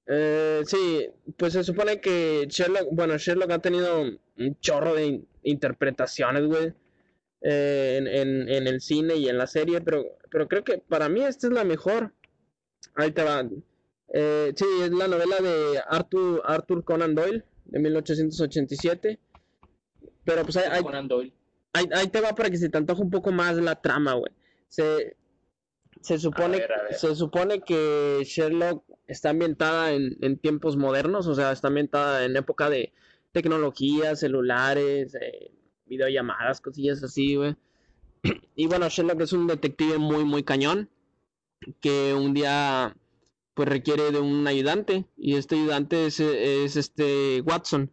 Eh, 0.07 0.61
sí, 0.65 1.07
pues 1.37 1.53
se 1.53 1.63
supone 1.63 1.99
que 1.99 2.45
Sherlock, 2.47 2.87
bueno, 2.91 3.17
Sherlock 3.17 3.51
ha 3.51 3.59
tenido 3.59 4.01
un 4.01 4.59
chorro 4.59 4.93
de 4.93 5.23
interpretaciones, 5.45 6.45
güey, 6.45 6.73
eh, 7.41 7.97
en, 7.97 8.49
en, 8.49 8.67
el 8.67 8.81
cine 8.81 9.15
y 9.15 9.29
en 9.29 9.37
la 9.37 9.47
serie, 9.47 9.79
pero, 9.81 10.03
pero 10.31 10.47
creo 10.47 10.63
que 10.63 10.79
para 10.79 11.09
mí 11.09 11.21
esta 11.21 11.47
es 11.47 11.53
la 11.53 11.63
mejor. 11.63 12.13
Ahí 12.95 13.11
te 13.11 13.23
va. 13.23 13.47
Eh, 14.13 14.53
sí, 14.55 14.65
es 14.81 14.91
la 14.91 15.07
novela 15.07 15.37
de 15.37 15.79
Arthur, 15.87 16.41
Arthur 16.45 16.83
Conan 16.83 17.15
Doyle, 17.15 17.43
de 17.65 17.79
1887. 17.79 19.19
Pero 20.23 20.43
pues 20.43 20.57
ahí, 20.57 20.83
ahí, 21.73 21.89
ahí, 21.93 22.07
te 22.07 22.21
va 22.21 22.33
para 22.33 22.49
que 22.49 22.57
se 22.57 22.69
te 22.69 22.77
antoje 22.77 23.01
un 23.01 23.11
poco 23.11 23.31
más 23.31 23.57
la 23.57 23.79
trama, 23.79 24.13
güey. 24.13 24.31
Se, 24.67 25.15
se 26.01 26.17
supone, 26.17 26.65
se 26.91 27.15
supone 27.15 27.61
que 27.61 28.21
Sherlock 28.23 28.83
está 29.07 29.29
ambientada 29.29 29.93
en, 29.93 30.17
en, 30.21 30.39
tiempos 30.39 30.77
modernos, 30.77 31.27
o 31.27 31.35
sea, 31.35 31.51
está 31.51 31.67
ambientada 31.67 32.25
en 32.25 32.35
época 32.35 32.71
de 32.71 32.91
tecnología, 33.35 34.15
celulares, 34.15 35.13
eh, 35.15 35.51
videollamadas, 35.85 36.61
cosillas 36.61 37.03
así, 37.03 37.35
güey. 37.35 37.55
Y 38.55 38.67
bueno, 38.67 38.87
Sherlock 38.87 39.19
es 39.19 39.33
un 39.33 39.45
detective 39.45 39.97
muy, 39.97 40.23
muy 40.23 40.43
cañón, 40.43 40.89
que 41.81 42.13
un 42.13 42.33
día 42.33 42.95
pues 43.53 43.67
requiere 43.67 44.11
de 44.11 44.21
un 44.21 44.47
ayudante, 44.47 45.05
y 45.17 45.35
este 45.35 45.55
ayudante 45.55 46.05
es, 46.05 46.21
es 46.21 46.77
este 46.77 47.41
Watson, 47.41 47.91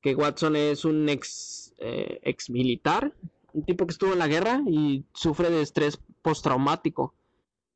que 0.00 0.14
Watson 0.14 0.56
es 0.56 0.86
un 0.86 1.10
ex, 1.10 1.74
eh, 1.78 2.20
ex 2.22 2.48
militar, 2.48 3.12
un 3.52 3.66
tipo 3.66 3.86
que 3.86 3.92
estuvo 3.92 4.14
en 4.14 4.18
la 4.18 4.28
guerra 4.28 4.62
y 4.66 5.04
sufre 5.12 5.50
de 5.50 5.60
estrés 5.60 6.00
postraumático. 6.22 7.14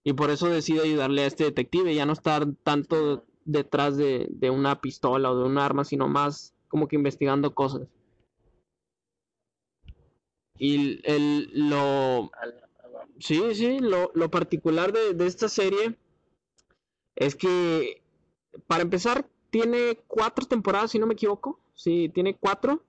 Y 0.05 0.15
por 0.15 0.31
eso 0.31 0.49
decide 0.49 0.83
ayudarle 0.83 1.23
a 1.23 1.27
este 1.27 1.45
detective, 1.45 1.95
ya 1.95 2.07
no 2.07 2.15
estar 2.15 2.47
tanto 2.63 3.27
detrás 3.45 3.99
de, 3.99 4.27
de 4.31 4.49
una 4.49 4.81
pistola 4.81 5.31
o 5.31 5.39
de 5.39 5.45
un 5.45 5.59
arma, 5.59 5.85
sino 5.85 6.09
más 6.09 6.55
como 6.69 6.89
que 6.89 6.97
investigando 6.97 7.55
cosas. 7.55 7.89
Y 10.59 11.01
el, 11.05 11.51
lo... 11.69 12.31
Sí, 13.21 13.55
sí, 13.55 13.79
lo, 13.81 14.11
lo 14.15 14.31
particular 14.31 14.93
de, 14.93 15.15
de 15.15 15.27
esta 15.27 15.49
serie 15.49 15.97
es 17.17 17.35
que, 17.35 18.03
para 18.67 18.83
empezar, 18.83 19.29
tiene 19.51 19.99
cuatro 20.07 20.47
temporadas, 20.47 20.93
si 20.93 20.99
no 20.99 21.07
me 21.07 21.15
equivoco. 21.15 21.61
Sí, 21.75 22.11
tiene 22.15 22.37
cuatro. 22.37 22.85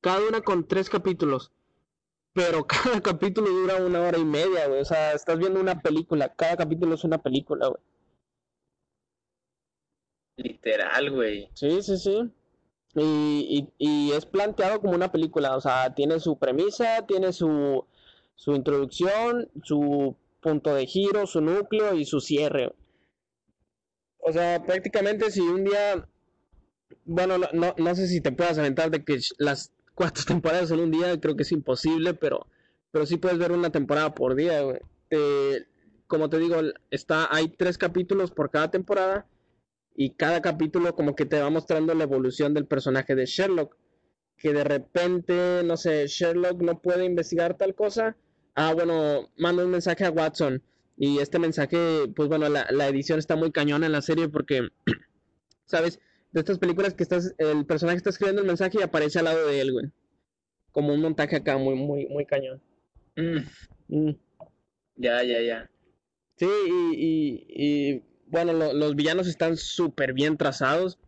Cada 0.00 0.26
una 0.26 0.40
con 0.40 0.66
tres 0.66 0.88
capítulos 0.88 1.52
pero 2.32 2.66
cada 2.66 3.00
capítulo 3.00 3.50
dura 3.50 3.84
una 3.84 4.00
hora 4.00 4.18
y 4.18 4.24
media, 4.24 4.68
güey. 4.68 4.80
O 4.80 4.84
sea, 4.84 5.12
estás 5.12 5.38
viendo 5.38 5.60
una 5.60 5.80
película, 5.80 6.32
cada 6.34 6.56
capítulo 6.56 6.94
es 6.94 7.04
una 7.04 7.18
película, 7.18 7.68
güey. 7.68 7.82
Literal, 10.36 11.10
güey. 11.10 11.50
Sí, 11.54 11.82
sí, 11.82 11.98
sí. 11.98 12.30
Y, 12.94 13.68
y, 13.78 14.12
es 14.12 14.26
planteado 14.26 14.80
como 14.80 14.94
una 14.94 15.12
película, 15.12 15.56
o 15.56 15.60
sea, 15.60 15.94
tiene 15.94 16.18
su 16.18 16.38
premisa, 16.38 17.06
tiene 17.06 17.32
su, 17.32 17.84
su 18.34 18.54
introducción, 18.54 19.48
su 19.62 20.16
punto 20.40 20.74
de 20.74 20.86
giro, 20.86 21.26
su 21.26 21.40
núcleo 21.40 21.94
y 21.94 22.04
su 22.04 22.20
cierre. 22.20 22.74
O 24.18 24.32
sea, 24.32 24.62
prácticamente 24.64 25.30
si 25.30 25.40
un 25.40 25.64
día, 25.64 26.08
bueno, 27.04 27.38
no, 27.38 27.74
no 27.76 27.94
sé 27.94 28.08
si 28.08 28.20
te 28.20 28.32
puedas 28.32 28.58
aventar 28.58 28.90
de 28.90 29.04
que 29.04 29.20
las 29.38 29.72
cuatro 29.94 30.24
temporadas 30.26 30.70
en 30.72 30.80
un 30.80 30.90
día, 30.90 31.20
creo 31.20 31.36
que 31.36 31.44
es 31.44 31.52
imposible, 31.52 32.14
pero, 32.14 32.46
pero 32.90 33.06
sí 33.06 33.18
puedes 33.18 33.38
ver 33.38 33.52
una 33.52 33.70
temporada 33.70 34.14
por 34.14 34.34
día. 34.34 34.62
Eh, 35.10 35.66
como 36.08 36.28
te 36.28 36.38
digo, 36.38 36.56
está, 36.90 37.28
hay 37.34 37.48
tres 37.48 37.78
capítulos 37.78 38.32
por 38.32 38.50
cada 38.50 38.70
temporada 38.70 39.26
y 39.94 40.10
cada 40.10 40.40
capítulo 40.40 40.94
como 40.94 41.14
que 41.14 41.26
te 41.26 41.40
va 41.40 41.50
mostrando 41.50 41.94
la 41.94 42.04
evolución 42.04 42.54
del 42.54 42.66
personaje 42.66 43.14
de 43.14 43.26
Sherlock. 43.26 43.76
Que 44.36 44.52
de 44.52 44.64
repente, 44.64 45.62
no 45.64 45.76
sé, 45.76 46.06
Sherlock 46.06 46.62
no 46.62 46.80
puede 46.80 47.04
investigar 47.04 47.58
tal 47.58 47.74
cosa. 47.74 48.16
Ah, 48.54 48.72
bueno, 48.72 49.28
manda 49.36 49.64
un 49.64 49.70
mensaje 49.70 50.04
a 50.04 50.10
Watson. 50.10 50.62
Y 50.96 51.18
este 51.18 51.38
mensaje, 51.38 52.08
pues 52.14 52.28
bueno, 52.28 52.48
la, 52.48 52.66
la 52.70 52.88
edición 52.88 53.18
está 53.18 53.36
muy 53.36 53.52
cañona 53.52 53.86
en 53.86 53.92
la 53.92 54.02
serie 54.02 54.28
porque, 54.28 54.68
¿sabes? 55.66 56.00
De 56.32 56.40
estas 56.40 56.58
películas 56.58 56.94
que 56.94 57.02
estás, 57.02 57.34
el 57.38 57.66
personaje 57.66 57.98
está 57.98 58.10
escribiendo 58.10 58.42
el 58.42 58.48
mensaje 58.48 58.78
y 58.78 58.82
aparece 58.82 59.18
al 59.18 59.26
lado 59.26 59.46
de 59.48 59.60
él, 59.60 59.72
güey. 59.72 59.86
Como 60.72 60.94
un 60.94 61.00
montaje 61.00 61.36
acá 61.36 61.58
muy, 61.58 61.74
muy, 61.74 62.06
muy 62.06 62.24
cañón. 62.24 62.62
Mm. 63.16 63.38
Mm. 63.88 64.16
Ya, 64.96 65.22
ya, 65.22 65.40
ya. 65.42 65.70
Sí, 66.36 66.46
y, 66.46 66.94
y, 66.94 67.46
y 67.48 68.02
bueno, 68.30 68.52
lo, 68.52 68.72
los 68.72 68.96
villanos 68.96 69.26
están 69.26 69.56
súper 69.56 70.12
bien 70.12 70.36
trazados. 70.36 70.98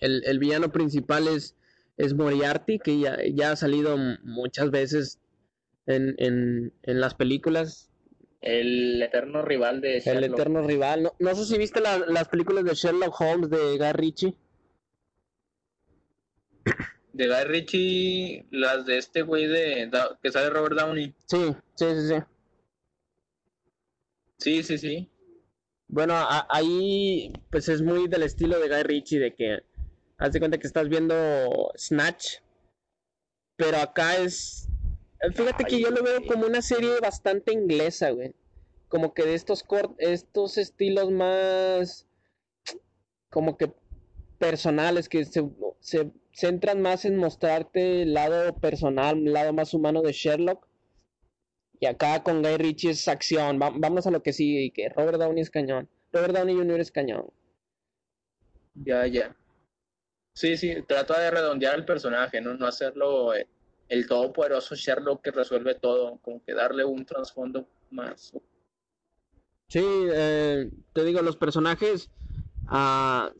El, 0.00 0.24
el, 0.24 0.38
villano 0.38 0.72
principal 0.72 1.28
es, 1.28 1.54
es 1.96 2.14
Moriarty, 2.14 2.78
que 2.78 2.98
ya, 2.98 3.18
ya 3.32 3.52
ha 3.52 3.56
salido 3.56 3.96
muchas 4.22 4.70
veces 4.70 5.20
en, 5.86 6.14
en, 6.18 6.72
en, 6.82 7.00
las 7.00 7.14
películas. 7.14 7.90
El 8.40 9.00
eterno 9.02 9.42
rival 9.42 9.80
de 9.80 10.00
Sherlock. 10.00 10.24
El 10.24 10.32
eterno 10.32 10.62
rival. 10.62 11.02
No, 11.04 11.14
no 11.18 11.34
sé 11.34 11.44
si 11.44 11.58
viste 11.58 11.80
la, 11.80 11.98
las 11.98 12.28
películas 12.28 12.64
de 12.64 12.74
Sherlock 12.74 13.20
Holmes 13.20 13.50
de 13.50 13.78
Guy 13.78 13.92
Ritchie. 13.92 14.34
De 17.12 17.28
Guy 17.28 17.44
Ritchie, 17.44 18.46
las 18.50 18.86
de 18.86 18.98
este 18.98 19.22
güey 19.22 19.46
de 19.46 19.90
que 20.22 20.32
sale 20.32 20.50
Robert 20.50 20.76
Downey. 20.76 21.14
Sí, 21.26 21.54
sí, 21.74 21.84
sí, 21.84 22.08
sí. 22.08 22.14
Sí, 24.38 24.62
sí, 24.64 24.78
sí. 24.78 25.11
Bueno, 25.92 26.14
a, 26.14 26.46
ahí 26.48 27.34
pues 27.50 27.68
es 27.68 27.82
muy 27.82 28.08
del 28.08 28.22
estilo 28.22 28.58
de 28.58 28.68
Guy 28.68 28.82
Ritchie 28.82 29.18
de 29.18 29.34
que 29.34 29.58
haz 30.16 30.32
de 30.32 30.38
cuenta 30.38 30.56
que 30.56 30.66
estás 30.66 30.88
viendo 30.88 31.14
Snatch, 31.76 32.36
pero 33.56 33.76
acá 33.76 34.16
es 34.16 34.70
fíjate 35.34 35.64
que 35.64 35.78
yo 35.78 35.90
lo 35.90 36.02
veo 36.02 36.24
como 36.26 36.46
una 36.46 36.62
serie 36.62 36.98
bastante 37.00 37.52
inglesa, 37.52 38.08
güey. 38.08 38.34
Como 38.88 39.12
que 39.12 39.24
de 39.24 39.34
estos 39.34 39.62
cort 39.62 39.92
estos 39.98 40.56
estilos 40.56 41.10
más 41.10 42.06
como 43.28 43.58
que 43.58 43.70
personales 44.38 45.10
que 45.10 45.26
se, 45.26 45.46
se 45.80 46.10
centran 46.32 46.80
más 46.80 47.04
en 47.04 47.18
mostrarte 47.18 48.00
el 48.00 48.14
lado 48.14 48.56
personal, 48.56 49.18
el 49.18 49.34
lado 49.34 49.52
más 49.52 49.74
humano 49.74 50.00
de 50.00 50.12
Sherlock 50.12 50.66
y 51.82 51.86
acá 51.86 52.22
con 52.22 52.42
Guy 52.42 52.58
Ritchie 52.58 52.90
es 52.90 53.08
acción. 53.08 53.58
vamos 53.58 54.06
a 54.06 54.12
lo 54.12 54.22
que 54.22 54.32
sigue. 54.32 54.62
Y 54.62 54.70
que 54.70 54.88
Robert 54.90 55.18
Downey 55.18 55.42
es 55.42 55.50
cañón. 55.50 55.88
Robert 56.12 56.32
Downey 56.32 56.54
Jr. 56.54 56.78
es 56.78 56.92
cañón. 56.92 57.26
Ya, 58.74 59.04
ya. 59.08 59.34
Sí, 60.32 60.56
sí, 60.56 60.76
trata 60.86 61.18
de 61.18 61.32
redondear 61.32 61.74
el 61.74 61.84
personaje, 61.84 62.40
¿no? 62.40 62.54
No 62.54 62.66
hacerlo 62.66 63.34
eh, 63.34 63.48
el 63.88 64.06
todopoderoso 64.06 64.76
Sherlock 64.76 65.22
que 65.22 65.32
resuelve 65.32 65.74
todo. 65.74 66.20
Como 66.22 66.40
que 66.44 66.54
darle 66.54 66.84
un 66.84 67.04
trasfondo 67.04 67.66
más. 67.90 68.32
Sí, 69.66 69.82
eh, 69.84 70.70
te 70.92 71.04
digo, 71.04 71.20
los 71.20 71.36
personajes. 71.36 72.12
Uh, 72.70 73.34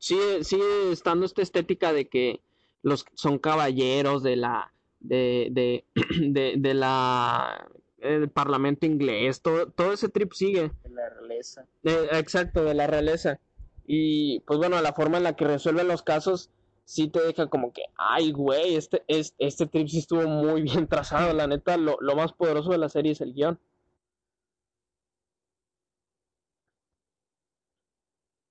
sigue, 0.00 0.42
sigue 0.42 0.90
estando 0.90 1.26
esta 1.26 1.42
estética 1.42 1.92
de 1.92 2.08
que 2.08 2.40
los 2.82 3.06
son 3.14 3.38
caballeros 3.38 4.24
de 4.24 4.34
la 4.34 4.74
de, 4.98 5.48
de, 5.52 5.84
de, 6.28 6.54
de 6.58 6.74
la 6.74 7.68
el 8.04 8.28
parlamento 8.28 8.86
inglés, 8.86 9.40
todo, 9.42 9.66
todo 9.70 9.92
ese 9.92 10.08
trip 10.08 10.32
sigue. 10.32 10.70
De 10.82 10.90
la 10.90 11.08
realeza. 11.08 11.66
exacto, 11.82 12.64
de 12.64 12.74
la 12.74 12.86
realeza. 12.86 13.40
Y 13.86 14.40
pues 14.40 14.58
bueno, 14.58 14.80
la 14.80 14.92
forma 14.92 15.18
en 15.18 15.24
la 15.24 15.36
que 15.36 15.46
resuelven 15.46 15.88
los 15.88 16.02
casos 16.02 16.50
sí 16.84 17.08
te 17.08 17.20
deja 17.20 17.48
como 17.48 17.72
que, 17.72 17.82
ay, 17.96 18.32
güey, 18.32 18.76
este, 18.76 19.02
este, 19.08 19.46
este 19.46 19.66
trip 19.66 19.88
sí 19.88 19.98
estuvo 19.98 20.22
muy 20.22 20.62
bien 20.62 20.86
trazado. 20.86 21.32
La 21.32 21.46
neta, 21.46 21.76
lo, 21.76 21.96
lo 22.00 22.14
más 22.14 22.32
poderoso 22.32 22.70
de 22.70 22.78
la 22.78 22.88
serie 22.88 23.12
es 23.12 23.20
el 23.20 23.34
guion. 23.34 23.58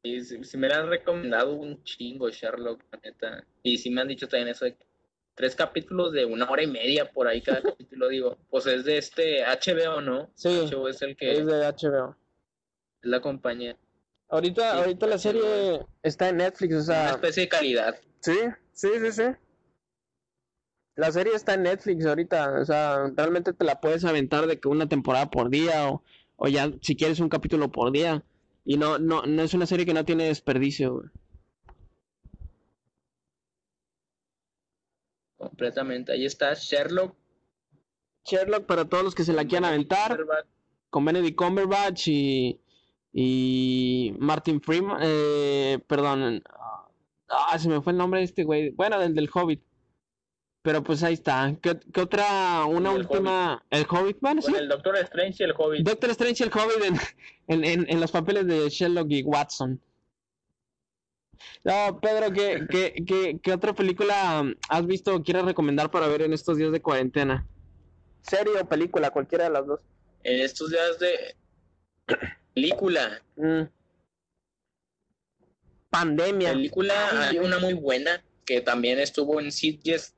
Y 0.05 0.19
si, 0.21 0.57
me 0.57 0.67
han 0.67 0.89
recomendado 0.89 1.55
un 1.55 1.81
chingo 1.83 2.29
Sherlock, 2.29 2.83
la 2.91 2.99
neta. 3.03 3.47
Y 3.63 3.77
si 3.77 3.89
me 3.89 4.01
han 4.01 4.09
dicho 4.09 4.27
también 4.27 4.49
eso 4.49 4.65
de 4.65 4.75
que 4.75 4.85
tres 5.35 5.55
capítulos 5.55 6.11
de 6.13 6.25
una 6.25 6.49
hora 6.49 6.63
y 6.63 6.67
media 6.67 7.11
por 7.11 7.27
ahí 7.27 7.41
cada 7.41 7.61
capítulo, 7.61 8.07
digo, 8.07 8.37
pues 8.49 8.65
es 8.67 8.85
de 8.85 8.97
este 8.97 9.43
HBO, 9.43 10.01
¿no? 10.01 10.31
Sí, 10.35 10.49
HBO 10.49 10.87
es 10.87 11.01
el 11.01 11.15
que 11.15 11.31
es 11.31 11.45
de 11.45 11.65
HBO. 11.65 12.15
Es 13.01 13.09
la 13.09 13.21
compañía. 13.21 13.77
Ahorita, 14.29 14.77
ahorita 14.77 15.07
la 15.07 15.17
serie 15.17 15.85
está 16.01 16.29
en 16.29 16.37
Netflix, 16.37 16.75
o 16.75 16.81
sea... 16.81 17.01
Una 17.01 17.11
especie 17.11 17.43
de 17.43 17.49
calidad. 17.49 17.95
Sí, 18.19 18.37
sí, 18.71 18.89
sí, 18.99 19.11
sí. 19.11 19.23
La 20.95 21.11
serie 21.11 21.33
está 21.33 21.55
en 21.55 21.63
Netflix 21.63 22.05
ahorita, 22.05 22.59
o 22.61 22.65
sea, 22.65 23.11
realmente 23.15 23.53
te 23.53 23.65
la 23.65 23.81
puedes 23.81 24.05
aventar 24.05 24.45
de 24.47 24.59
que 24.59 24.67
una 24.67 24.87
temporada 24.87 25.29
por 25.29 25.49
día 25.49 25.89
o, 25.89 26.03
o 26.35 26.47
ya 26.47 26.71
si 26.81 26.95
quieres 26.95 27.19
un 27.19 27.29
capítulo 27.29 27.71
por 27.71 27.91
día. 27.91 28.23
Y 28.65 28.77
no, 28.77 28.97
no, 28.97 29.23
no 29.23 29.41
es 29.41 29.53
una 29.53 29.65
serie 29.65 29.85
que 29.85 29.93
no 29.93 30.05
tiene 30.05 30.25
desperdicio, 30.25 30.93
güey. 30.93 31.07
Completamente. 35.49 36.11
Ahí 36.11 36.25
está 36.25 36.53
Sherlock. 36.53 37.15
Sherlock 38.25 38.65
para 38.65 38.85
todos 38.85 39.03
los 39.03 39.15
que 39.15 39.23
se 39.23 39.33
la 39.33 39.45
quieran 39.45 39.65
aventar. 39.65 40.17
Con 40.89 41.05
Benedict 41.05 41.35
Cumberbatch 41.35 42.07
y, 42.07 42.59
y 43.11 44.15
Martin 44.19 44.61
Freeman. 44.61 44.99
Eh, 45.01 45.79
perdón. 45.87 46.43
Ah, 47.29 47.57
se 47.57 47.67
me 47.67 47.81
fue 47.81 47.93
el 47.93 47.97
nombre 47.97 48.19
de 48.19 48.25
este 48.25 48.43
güey. 48.43 48.69
Bueno, 48.71 48.99
del 48.99 49.15
del 49.15 49.29
Hobbit. 49.33 49.61
Pero 50.61 50.81
pues 50.81 51.03
ahí 51.03 51.15
está. 51.15 51.53
¿Qué, 51.61 51.77
otra? 51.99 52.65
Una 52.65 52.91
última. 52.91 53.63
El 53.69 53.85
Hobbit, 53.89 54.17
bueno, 54.21 54.41
sí. 54.41 54.53
El 54.55 54.69
Doctor 54.69 54.95
Strange 54.97 55.43
y 55.43 55.45
el 55.45 55.53
Hobbit. 55.57 55.85
Doctor 55.85 56.09
Strange 56.11 56.43
y 56.43 56.47
el 56.47 56.53
Hobbit 56.53 57.01
en, 57.47 57.65
en, 57.65 57.85
en 57.89 57.99
los 57.99 58.11
papeles 58.11 58.47
de 58.47 58.69
Sherlock 58.69 59.07
y 59.09 59.23
Watson. 59.23 59.81
No, 61.63 61.99
Pedro, 62.01 62.31
¿qué, 62.33 62.65
qué, 62.69 62.93
qué, 63.07 63.39
qué 63.41 63.53
otra 63.53 63.73
película 63.73 64.43
has 64.69 64.85
visto 64.85 65.15
o 65.15 65.23
quieres 65.23 65.45
recomendar 65.45 65.89
para 65.89 66.07
ver 66.07 66.23
en 66.23 66.33
estos 66.33 66.57
días 66.57 66.71
de 66.71 66.81
cuarentena? 66.81 67.47
¿Serie 68.21 68.59
o 68.59 68.67
película? 68.67 69.11
Cualquiera 69.11 69.45
de 69.45 69.49
las 69.51 69.65
dos. 69.65 69.81
En 70.23 70.41
estos 70.41 70.69
días 70.71 70.99
de 70.99 71.35
película. 72.53 73.21
Mm. 73.35 73.63
Pandemia. 75.89 76.51
Película, 76.51 77.29
hay 77.29 77.39
una 77.39 77.59
muy 77.59 77.73
buena 77.73 78.23
que 78.45 78.61
también 78.61 78.99
estuvo 78.99 79.39
en 79.39 79.51
Sitges 79.51 80.15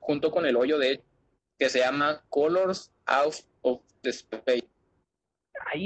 junto 0.00 0.30
con 0.30 0.46
El 0.46 0.56
Hoyo 0.56 0.78
de 0.78 1.02
que 1.58 1.68
se 1.68 1.80
llama 1.80 2.24
Colors 2.30 2.90
Out 3.06 3.34
of 3.62 3.80
the 4.02 4.10
Space. 4.10 4.64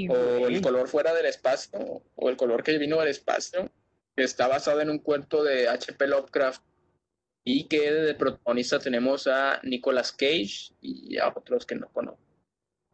o 0.09 0.47
el 0.47 0.61
color 0.61 0.87
fuera 0.87 1.13
del 1.13 1.25
espacio, 1.25 2.01
o 2.15 2.29
el 2.29 2.37
color 2.37 2.63
que 2.63 2.77
vino 2.77 2.99
del 2.99 3.09
espacio 3.09 3.71
está 4.23 4.47
basado 4.47 4.81
en 4.81 4.89
un 4.89 4.99
cuento 4.99 5.43
de 5.43 5.67
H.P. 5.67 6.07
Lovecraft 6.07 6.61
y 7.43 7.67
que 7.67 7.91
de 7.91 8.15
protagonista 8.15 8.79
tenemos 8.79 9.27
a 9.27 9.59
Nicolas 9.63 10.11
Cage 10.11 10.73
y 10.81 11.17
a 11.17 11.29
otros 11.29 11.65
que 11.65 11.75
no 11.75 11.89
conozco. 11.89 12.21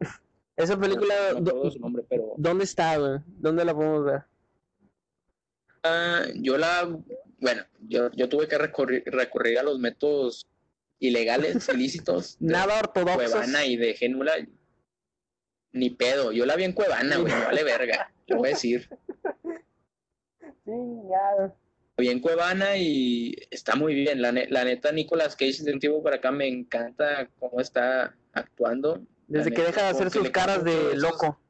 Esa 0.56 0.78
película, 0.78 1.14
¿dónde 2.36 2.64
está, 2.64 2.96
¿Dónde 3.26 3.64
la 3.64 3.74
podemos 3.74 4.04
ver? 4.04 4.24
Ah, 5.82 6.24
yo 6.34 6.56
la, 6.56 6.88
bueno, 7.38 7.62
yo, 7.80 8.10
yo 8.12 8.28
tuve 8.28 8.48
que 8.48 8.58
recurrir, 8.58 9.02
recurrir 9.06 9.58
a 9.58 9.62
los 9.62 9.78
métodos 9.78 10.48
ilegales, 10.98 11.68
ilícitos. 11.74 12.36
Nada 12.40 12.78
ortodoxos. 12.78 13.30
Cuevana 13.30 13.64
y 13.66 13.76
de 13.76 13.94
Genula. 13.94 14.34
Ni 15.72 15.90
pedo. 15.90 16.32
Yo 16.32 16.46
la 16.46 16.56
vi 16.56 16.64
en 16.64 16.72
Cuevana, 16.72 17.18
güey. 17.18 17.32
vale 17.32 17.62
verga. 17.62 18.10
Lo 18.26 18.38
voy 18.38 18.48
a 18.48 18.52
decir. 18.52 18.88
Bien 21.98 22.20
Cuevana 22.20 22.76
y 22.76 23.34
está 23.50 23.74
muy 23.76 23.94
bien. 23.94 24.20
La, 24.20 24.32
la 24.32 24.64
neta, 24.64 24.92
Nicolas 24.92 25.34
Cage 25.36 25.62
de 25.62 25.72
un 25.72 25.80
tiempo 25.80 26.02
para 26.02 26.16
acá 26.16 26.30
me 26.30 26.46
encanta 26.46 27.28
cómo 27.38 27.60
está 27.60 28.14
actuando. 28.32 29.00
Desde 29.28 29.50
que 29.52 29.62
deja 29.62 29.82
de 29.82 29.88
hacer 29.88 30.10
sus 30.10 30.30
caras 30.30 30.62
de 30.64 30.96
loco. 30.96 31.40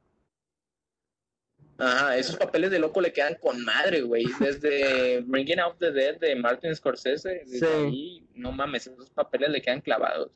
Ajá, 1.79 2.17
esos 2.17 2.37
papeles 2.37 2.71
de 2.71 2.79
loco 2.79 3.01
le 3.01 3.13
quedan 3.13 3.35
con 3.35 3.63
madre, 3.63 4.01
güey. 4.01 4.25
Desde 4.39 5.21
Bringing 5.27 5.59
Out 5.59 5.77
the 5.79 5.91
Dead 5.91 6.17
de 6.19 6.35
Martin 6.35 6.75
Scorsese, 6.75 7.43
desde 7.45 7.59
Sí. 7.59 7.65
ahí, 7.65 8.27
no 8.33 8.51
mames, 8.51 8.87
esos 8.87 9.09
papeles 9.11 9.49
le 9.51 9.61
quedan 9.61 9.81
clavados. 9.81 10.31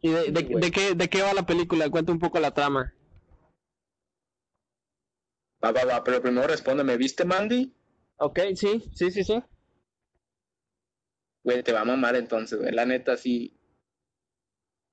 ¿Y 0.00 0.10
de, 0.10 0.30
de, 0.30 0.40
Sí, 0.40 0.46
güey. 0.46 0.62
de 0.64 0.70
qué, 0.70 0.94
de 0.94 1.08
qué 1.10 1.20
va 1.22 1.34
la 1.34 1.44
película? 1.44 1.90
Cuenta 1.90 2.12
un 2.12 2.18
poco 2.18 2.40
la 2.40 2.52
trama. 2.54 2.94
Va, 5.62 5.72
va, 5.72 5.84
va, 5.84 6.04
pero 6.04 6.22
primero 6.22 6.46
respóndeme, 6.46 6.96
¿viste 6.96 7.24
Mandy? 7.24 7.72
Ok, 8.18 8.40
sí, 8.54 8.82
sí, 8.94 9.10
sí, 9.10 9.24
sí. 9.24 9.42
Güey, 11.44 11.62
te 11.62 11.72
va 11.72 11.80
a 11.80 11.84
mamar 11.84 12.16
entonces, 12.16 12.58
güey. 12.58 12.72
La 12.72 12.84
neta, 12.84 13.16
sí. 13.16 13.56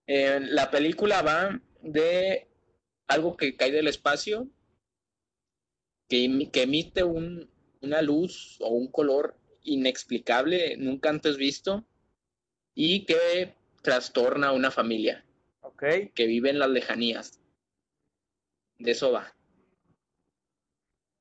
Eh, 0.08 0.40
la 0.42 0.70
película 0.70 1.22
va 1.22 1.60
de 1.82 2.48
algo 3.08 3.36
que 3.38 3.56
cae 3.56 3.72
del 3.72 3.88
espacio, 3.88 4.48
que, 6.10 6.26
emi- 6.26 6.52
que 6.52 6.64
emite 6.64 7.04
un, 7.04 7.50
una 7.82 8.02
luz 8.02 8.58
o 8.62 8.70
un 8.70 8.88
color 8.92 9.38
inexplicable, 9.64 10.76
nunca 10.78 11.10
antes 11.10 11.38
visto, 11.38 11.86
y 12.76 13.06
que 13.06 13.56
trastorna 13.82 14.48
a 14.50 14.54
una 14.54 14.72
familia 14.72 15.26
Ok. 15.62 15.84
que 16.14 16.26
vive 16.28 16.50
en 16.50 16.60
las 16.60 16.70
lejanías. 16.70 17.40
De 18.78 18.92
eso 18.92 19.12
va. 19.12 19.34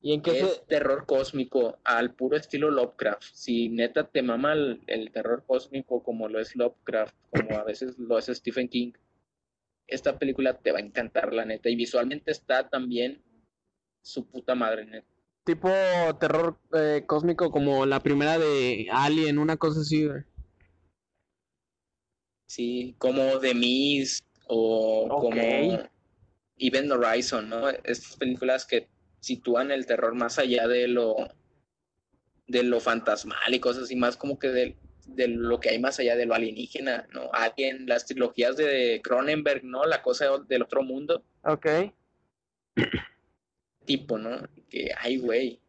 ¿Y 0.02 0.14
en 0.14 0.22
qué 0.22 0.40
Es 0.40 0.54
se...? 0.54 0.60
terror 0.66 1.06
cósmico 1.06 1.78
al 1.84 2.14
puro 2.14 2.36
estilo 2.36 2.70
Lovecraft. 2.70 3.22
Si 3.22 3.68
neta 3.68 4.08
te 4.08 4.20
mama 4.22 4.52
el, 4.52 4.82
el 4.88 5.12
terror 5.12 5.44
cósmico 5.46 6.02
como 6.02 6.28
lo 6.28 6.40
es 6.40 6.56
Lovecraft, 6.56 7.14
como 7.30 7.56
a 7.56 7.64
veces 7.64 7.96
lo 7.98 8.18
es 8.18 8.26
Stephen 8.26 8.68
King, 8.68 8.92
esta 9.86 10.18
película 10.18 10.58
te 10.58 10.72
va 10.72 10.78
a 10.78 10.82
encantar, 10.82 11.32
la 11.32 11.44
neta. 11.44 11.68
Y 11.70 11.76
visualmente 11.76 12.32
está 12.32 12.68
también 12.68 13.22
su 14.02 14.26
puta 14.26 14.54
madre, 14.54 14.84
neta. 14.86 15.06
Tipo 15.44 15.68
terror 16.20 16.58
eh, 16.72 17.04
cósmico 17.06 17.50
como 17.50 17.84
la 17.86 18.00
primera 18.00 18.38
de 18.38 18.88
Alien, 18.90 19.38
una 19.38 19.56
cosa 19.56 19.80
así, 19.80 20.06
güey. 20.06 20.22
Sí, 22.48 22.94
como 22.98 23.38
The 23.40 23.54
Mist 23.54 24.24
o 24.46 25.06
Ok. 25.10 25.20
como 25.22 25.78
Event 26.58 26.92
Horizon, 26.92 27.48
¿no? 27.48 27.68
Estas 27.70 28.16
películas 28.16 28.66
que 28.66 28.88
sitúan 29.22 29.70
el 29.70 29.86
terror 29.86 30.14
más 30.14 30.38
allá 30.38 30.66
de 30.66 30.88
lo 30.88 31.16
de 32.48 32.64
lo 32.64 32.80
fantasmal 32.80 33.54
y 33.54 33.60
cosas 33.60 33.84
así, 33.84 33.96
más 33.96 34.16
como 34.16 34.38
que 34.38 34.48
de, 34.48 34.76
de 35.06 35.28
lo 35.28 35.60
que 35.60 35.70
hay 35.70 35.78
más 35.78 35.98
allá 36.00 36.16
de 36.16 36.26
lo 36.26 36.34
alienígena, 36.34 37.08
¿no? 37.12 37.30
Alien, 37.32 37.86
las 37.86 38.04
trilogías 38.04 38.56
de 38.56 39.00
Cronenberg, 39.02 39.64
¿no? 39.64 39.84
La 39.84 40.02
cosa 40.02 40.26
del 40.48 40.62
otro 40.62 40.82
mundo, 40.82 41.24
Ok. 41.44 41.66
tipo, 43.84 44.18
¿no? 44.18 44.48
Que, 44.68 44.90
ay, 44.98 45.18
güey. 45.18 45.60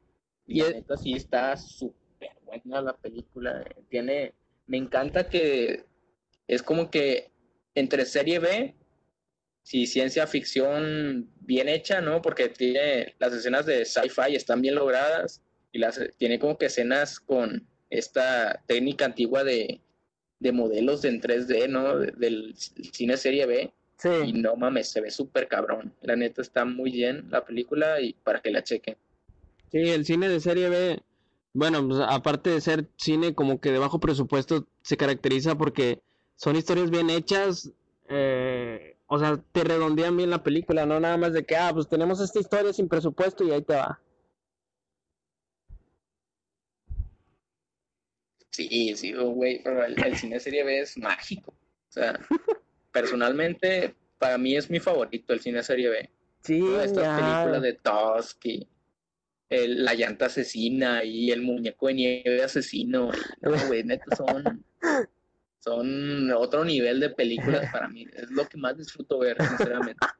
Y 0.46 0.62
la 0.62 0.72
neta 0.72 0.98
sí 0.98 1.14
está 1.14 1.56
súper 1.58 2.32
buena 2.46 2.82
la 2.82 2.98
película. 2.98 3.64
Tiene, 3.90 4.34
me 4.68 4.78
encanta 4.78 5.30
que 5.30 5.86
es 6.48 6.62
como 6.62 6.92
que 6.92 7.32
entre 7.76 8.06
serie 8.06 8.40
B 8.40 8.76
y 9.72 9.88
ciencia 9.88 10.28
ficción 10.28 11.30
bien 11.42 11.68
hecha, 11.70 12.02
¿no? 12.02 12.22
Porque 12.22 12.50
tiene 12.50 13.16
las 13.20 13.34
escenas 13.34 13.66
de 13.66 13.86
sci-fi 13.86 14.36
están 14.36 14.62
bien 14.62 14.76
logradas 14.76 15.42
y 15.72 15.80
las 15.80 16.00
tiene 16.18 16.38
como 16.40 16.58
que 16.58 16.68
escenas 16.68 17.20
con 17.20 17.66
esta 17.90 18.62
técnica 18.68 19.06
antigua 19.06 19.44
de, 19.44 19.82
de 20.40 20.52
modelos 20.52 21.06
en 21.06 21.22
3D, 21.22 21.68
¿no? 21.70 21.98
De- 21.98 22.12
del 22.12 22.54
cine 22.56 23.18
serie 23.18 23.46
B. 23.46 23.64
Y 23.64 24.34
Sí. 24.34 24.34
no 24.34 24.56
mames, 24.58 24.90
se 24.90 25.00
ve 25.00 25.10
súper 25.10 25.48
cabrón. 25.48 25.94
La 26.02 26.16
neta 26.18 26.42
está 26.42 26.66
muy 26.66 26.92
bien 26.92 27.26
la 27.30 27.46
película 27.46 28.02
y 28.02 28.14
para 28.14 28.42
que 28.42 28.52
la 28.52 28.62
chequen. 28.62 28.98
Sí, 29.72 29.78
el 29.80 30.06
cine 30.06 30.28
de 30.28 30.40
serie 30.42 30.68
B, 30.68 31.00
bueno, 31.54 31.88
pues, 31.88 32.00
aparte 32.06 32.50
de 32.50 32.60
ser 32.62 32.86
cine 32.98 33.34
como 33.34 33.62
que 33.62 33.72
de 33.72 33.80
bajo 33.80 34.00
presupuesto, 34.02 34.68
se 34.82 34.98
caracteriza 34.98 35.56
porque 35.56 36.02
son 36.36 36.58
historias 36.58 36.92
bien 36.92 37.10
hechas, 37.10 37.72
eh, 38.10 38.93
o 39.14 39.20
sea, 39.20 39.38
te 39.52 39.64
redondean 39.64 40.18
bien 40.18 40.30
la 40.32 40.42
película, 40.44 40.86
no 40.86 41.00
nada 41.00 41.18
más 41.18 41.34
de 41.34 41.46
que, 41.46 41.56
ah, 41.56 41.72
pues 41.74 41.88
tenemos 41.88 42.20
esta 42.20 42.40
historia 42.40 42.74
sin 42.74 42.88
presupuesto 42.90 43.44
y 43.44 43.52
ahí 43.52 43.62
te 43.62 43.76
va. 43.76 44.00
Sí, 48.50 48.96
sí, 48.96 49.14
oh, 49.16 49.30
güey, 49.32 49.62
pero 49.64 49.84
el, 49.86 49.96
el 50.04 50.16
cine 50.18 50.40
serie 50.40 50.64
B 50.64 50.80
es 50.80 50.98
mágico. 50.98 51.52
O 51.52 51.92
sea, 51.92 52.20
personalmente, 52.92 53.96
para 54.20 54.38
mí 54.38 54.56
es 54.56 54.70
mi 54.70 54.80
favorito 54.80 55.34
el 55.34 55.40
cine 55.42 55.64
serie 55.64 55.90
B. 55.90 56.10
Sí, 56.42 56.60
Todas 56.60 56.86
estas 56.86 57.04
ya. 57.04 57.16
películas 57.16 57.62
de 57.62 57.74
el- 59.50 59.84
la 59.86 59.94
llanta 59.94 60.26
asesina 60.28 61.04
y 61.04 61.32
el 61.32 61.42
muñeco 61.42 61.88
de 61.88 61.94
nieve 61.94 62.44
asesino. 62.44 63.12
No, 63.42 63.68
güey, 63.68 63.84
neta, 63.84 64.16
son, 64.16 64.64
son 65.64 66.30
otro 66.32 66.66
nivel 66.66 67.00
de 67.00 67.10
películas 67.10 67.72
para 67.72 67.88
mí. 67.88 68.06
Es 68.14 68.30
lo 68.32 68.48
que 68.48 68.58
más 68.58 68.78
disfruto 68.78 69.20
ver, 69.20 69.38
sinceramente. 69.42 70.06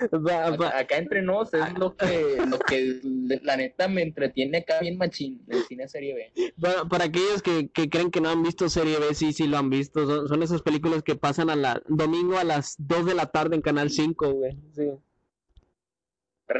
Acá, 0.00 0.78
acá 0.78 0.96
entre 0.98 1.20
nos 1.20 1.52
es 1.52 1.76
lo 1.76 1.96
que, 1.96 2.36
lo 2.48 2.60
que 2.60 3.00
la 3.42 3.56
neta 3.56 3.88
me 3.88 4.02
entretiene 4.02 4.58
acá 4.58 4.78
bien 4.78 4.96
machín, 4.96 5.42
el 5.48 5.64
cine 5.64 5.88
serie 5.88 6.14
B. 6.14 6.52
Para, 6.60 6.84
para 6.84 7.04
aquellos 7.06 7.42
que, 7.42 7.68
que 7.68 7.90
creen 7.90 8.12
que 8.12 8.20
no 8.20 8.28
han 8.30 8.44
visto 8.44 8.68
serie 8.68 9.00
B, 9.00 9.12
sí, 9.16 9.32
sí 9.32 9.48
lo 9.48 9.58
han 9.58 9.68
visto. 9.68 10.06
Son, 10.06 10.28
son 10.28 10.42
esas 10.44 10.62
películas 10.62 11.02
que 11.02 11.16
pasan 11.16 11.50
a 11.50 11.56
la 11.56 11.82
domingo 11.88 12.38
a 12.38 12.44
las 12.44 12.76
2 12.78 13.06
de 13.06 13.14
la 13.16 13.26
tarde 13.26 13.56
en 13.56 13.62
Canal 13.62 13.90
5, 13.90 14.30
güey. 14.34 14.56
Sí. 14.76 14.92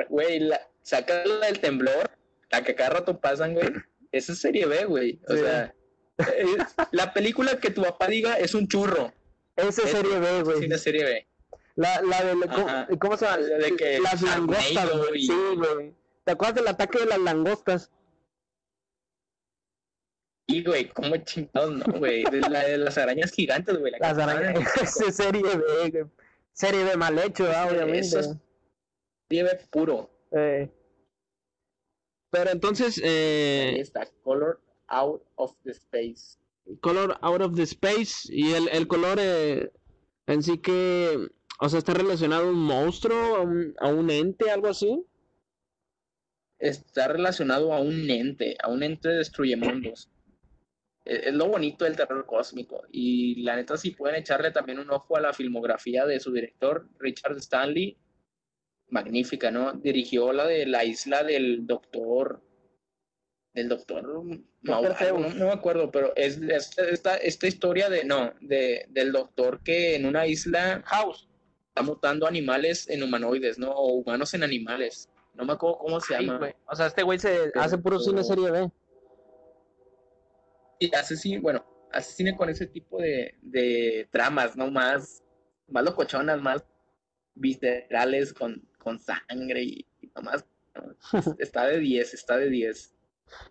Güey, 0.08 0.40
la, 0.40 0.60
saca 0.82 1.24
la 1.24 1.46
del 1.46 1.60
temblor, 1.60 2.10
la 2.50 2.64
que 2.64 2.74
cada 2.74 2.90
rato 2.90 3.20
pasan, 3.20 3.54
güey. 3.54 3.68
Esa 4.10 4.32
es 4.32 4.40
serie 4.40 4.66
B, 4.66 4.86
güey. 4.86 5.20
O 5.28 5.34
Sí. 5.34 5.38
sea, 5.40 5.72
la 6.92 7.12
película 7.12 7.58
que 7.60 7.70
tu 7.70 7.82
papá 7.82 8.08
diga 8.08 8.34
es 8.34 8.54
un 8.54 8.68
churro. 8.68 9.12
Esa 9.56 9.82
es 9.82 9.90
serie 9.90 10.18
B, 10.18 10.42
güey. 10.42 10.60
Cine 10.60 10.78
serie 10.78 11.04
B. 11.04 11.28
La, 11.76 12.00
la 12.02 12.24
de, 12.24 12.32
¿cómo, 12.48 12.68
Ajá. 12.68 12.88
cómo 12.98 13.16
se 13.16 13.24
llama? 13.24 13.38
De 13.38 13.76
que 13.76 14.00
las 14.00 14.22
langostas, 14.22 14.96
güey. 14.96 15.22
Sí, 15.22 15.32
güey. 15.56 15.94
¿Te 16.24 16.32
acuerdas 16.32 16.56
del 16.56 16.68
ataque 16.68 16.98
de 16.98 17.06
las 17.06 17.18
langostas? 17.18 17.90
Y, 20.46 20.64
güey, 20.64 20.88
¿cómo 20.88 21.16
chingados 21.18 21.72
no, 21.72 21.98
güey? 21.98 22.24
De 22.24 22.40
la 22.40 22.64
de 22.64 22.78
las 22.78 22.98
arañas 22.98 23.30
gigantes, 23.32 23.78
güey. 23.78 23.92
la 23.92 23.98
Las 23.98 24.18
arañas. 24.18 24.76
Esa 24.82 25.04
es 25.08 25.16
serie 25.16 25.42
B, 25.42 25.90
güey. 25.90 26.04
Serie 26.52 26.84
B 26.84 26.96
mal 26.96 27.18
hecho, 27.18 27.44
¿verdad? 27.44 27.70
obviamente. 27.70 28.00
Eso 28.00 28.20
es 28.20 28.36
serie 29.28 29.44
B 29.44 29.60
puro. 29.70 30.10
Eh. 30.32 30.68
Pero 32.30 32.50
entonces, 32.50 32.98
Ahí 32.98 33.04
eh, 33.06 33.80
está, 33.80 34.06
Color 34.22 34.60
Out 34.88 35.22
of 35.36 35.54
the 35.64 35.72
Space. 35.72 36.38
color 36.82 37.16
out 37.22 37.40
of 37.40 37.54
the 37.56 37.62
space 37.66 38.28
y 38.30 38.52
el, 38.52 38.68
el 38.68 38.86
color 38.86 39.18
eh, 39.20 39.72
en 40.26 40.42
sí 40.42 40.58
que, 40.58 41.28
o 41.60 41.68
sea, 41.68 41.78
está 41.78 41.94
relacionado 41.94 42.46
a 42.46 42.50
un 42.50 42.58
monstruo, 42.58 43.36
a 43.36 43.40
un, 43.40 43.74
a 43.80 43.88
un 43.88 44.10
ente, 44.10 44.50
algo 44.50 44.68
así. 44.68 45.04
está 46.58 47.08
relacionado 47.08 47.72
a 47.72 47.80
un 47.80 48.10
ente, 48.10 48.56
a 48.62 48.68
un 48.68 48.82
ente 48.82 49.08
destruye 49.08 49.56
mundos. 49.56 50.10
Es, 51.04 51.26
es 51.28 51.34
lo 51.34 51.48
bonito 51.48 51.84
del 51.84 51.96
terror 51.96 52.26
cósmico. 52.26 52.82
Y 52.90 53.42
la 53.42 53.56
neta, 53.56 53.76
si 53.76 53.92
pueden 53.92 54.16
echarle 54.16 54.50
también 54.50 54.78
un 54.78 54.90
ojo 54.90 55.16
a 55.16 55.20
la 55.20 55.32
filmografía 55.32 56.04
de 56.06 56.20
su 56.20 56.32
director, 56.32 56.88
Richard 56.98 57.36
Stanley. 57.38 57.96
Magnífica, 58.90 59.50
¿no? 59.50 59.72
Dirigió 59.74 60.32
la 60.32 60.46
de 60.46 60.66
la 60.66 60.84
isla 60.84 61.22
del 61.22 61.66
doctor. 61.66 62.42
Del 63.54 63.68
doctor. 63.68 64.02
No, 64.04 64.22
Doctor 64.62 64.96
algo, 65.06 65.18
no, 65.18 65.24
Zeus. 65.26 65.34
no 65.36 65.46
me 65.46 65.52
acuerdo, 65.52 65.90
pero 65.90 66.12
es, 66.16 66.36
es- 66.38 66.78
esta, 66.78 67.16
esta 67.16 67.46
historia 67.46 67.88
de. 67.88 68.04
No, 68.04 68.32
de, 68.40 68.86
del 68.90 69.10
doctor 69.12 69.60
que 69.62 69.96
en 69.96 70.06
una 70.06 70.26
isla 70.26 70.82
House. 70.86 71.28
está 71.68 71.82
mutando 71.82 72.26
animales 72.26 72.88
en 72.88 73.02
humanoides, 73.02 73.58
¿no? 73.58 73.70
O 73.72 73.94
humanos 73.94 74.32
en 74.34 74.42
animales. 74.42 75.08
No 75.34 75.44
me 75.44 75.52
acuerdo 75.54 75.78
cómo 75.78 76.00
se 76.00 76.14
llama. 76.14 76.52
O 76.66 76.74
sea, 76.76 76.86
este 76.86 77.02
güey 77.02 77.18
se 77.18 77.28
Pero- 77.52 77.60
hace 77.60 77.78
puro 77.78 77.98
cine 78.00 78.22
serie 78.24 78.50
B. 78.50 78.70
Y 80.80 80.94
hace 80.94 81.16
cine, 81.16 81.40
bueno, 81.40 81.64
hace 81.92 82.12
cine 82.12 82.36
con 82.36 82.48
ese 82.48 82.66
tipo 82.66 83.00
de, 83.00 83.34
de 83.42 84.08
tramas, 84.12 84.56
¿no? 84.56 84.70
Más, 84.70 85.22
más 85.68 85.84
locochonas, 85.84 86.40
más 86.40 86.64
viscerales, 87.34 88.32
con, 88.32 88.68
con 88.78 89.00
sangre 89.00 89.62
y, 89.62 89.86
y 90.00 90.06
nomás. 90.14 90.44
¿no? 90.74 90.94
Está 91.38 91.66
de 91.66 91.78
10, 91.78 92.14
está 92.14 92.36
de 92.36 92.48
10. 92.50 92.94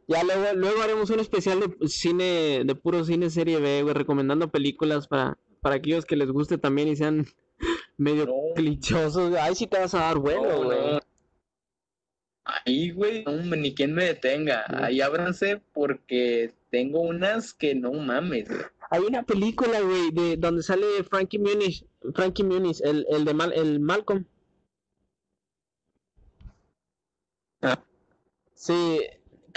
Ya 0.08 0.24
luego, 0.24 0.44
luego 0.56 0.82
haremos 0.82 1.10
un 1.10 1.20
especial 1.20 1.60
de 1.60 1.88
cine, 1.88 2.64
de 2.66 2.76
puro 2.76 3.04
cine 3.04 3.30
serie 3.30 3.60
B, 3.60 3.84
güey, 3.84 3.94
recomendando 3.94 4.50
películas 4.50 5.08
para, 5.08 5.38
para 5.62 5.76
aquellos 5.76 6.06
que 6.06 6.16
les 6.16 6.30
guste 6.32 6.58
también 6.58 6.88
y 6.88 6.96
sean 6.96 7.26
medio 7.98 8.26
No. 8.26 8.34
clichosos. 8.56 9.34
Ahí 9.36 9.56
sí 9.56 9.68
te 9.68 9.80
vas 9.80 9.94
a 9.94 10.00
dar 10.00 10.18
vuelo, 10.18 10.44
No, 10.44 10.64
güey. 10.66 10.80
no. 10.94 11.00
Ahí, 12.66 12.92
güey, 12.92 13.26
ni 13.26 13.76
quien 13.76 13.94
me 13.94 14.06
detenga. 14.06 14.64
Ahí 14.70 15.02
ábranse 15.02 15.62
porque 15.74 16.54
tengo 16.70 17.02
unas 17.02 17.54
que 17.54 17.76
no 17.76 17.92
mames. 17.92 18.48
güey. 18.48 18.62
Hay 18.90 19.02
una 19.02 19.24
película, 19.24 19.82
güey, 19.82 20.12
de 20.12 20.38
donde 20.38 20.64
sale 20.64 20.86
Frankie 21.10 21.40
Muniz, 21.40 21.84
Frankie 22.16 22.44
Muniz, 22.46 22.80
el, 22.80 23.06
el 23.10 23.26
de 23.26 23.34
Mal, 23.34 23.52
el 23.52 23.82
Malcolm. 23.82 24.24
Ah. 27.62 27.80
Sí, 28.54 29.02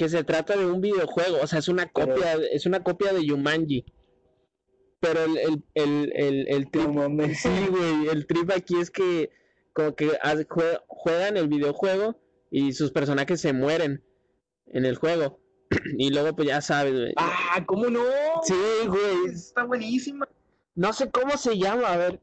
que 0.00 0.08
se 0.08 0.24
trata 0.24 0.56
de 0.56 0.64
un 0.64 0.80
videojuego, 0.80 1.36
o 1.42 1.46
sea, 1.46 1.58
es 1.58 1.68
una 1.68 1.86
Pero- 1.92 2.14
copia, 2.14 2.32
es 2.52 2.64
una 2.64 2.82
copia 2.82 3.12
de 3.12 3.22
Yumanji. 3.22 3.84
Pero 4.98 5.24
el, 5.24 5.36
el, 5.36 5.62
el, 5.74 6.12
el, 6.14 6.48
el 6.48 6.70
trip, 6.70 6.88
sí, 7.34 7.66
güey, 7.68 8.08
el 8.08 8.26
trip 8.26 8.50
aquí 8.50 8.80
es 8.80 8.90
que 8.90 9.30
como 9.74 9.94
que 9.94 10.10
juegan 10.86 11.36
el 11.36 11.48
videojuego 11.48 12.18
y 12.50 12.72
sus 12.72 12.92
personajes 12.92 13.42
se 13.42 13.52
mueren 13.52 14.02
en 14.68 14.86
el 14.86 14.96
juego. 14.96 15.38
Y 15.98 16.08
luego 16.08 16.34
pues 16.34 16.48
ya 16.48 16.62
sabes, 16.62 16.94
güey. 16.94 17.12
Ah, 17.16 17.62
¿cómo 17.66 17.90
no? 17.90 18.02
Sí, 18.42 18.54
güey. 18.86 19.34
Está 19.34 19.64
buenísima. 19.64 20.26
No 20.76 20.94
sé 20.94 21.10
cómo 21.10 21.36
se 21.36 21.58
llama, 21.58 21.92
a 21.92 21.96
ver. 21.98 22.20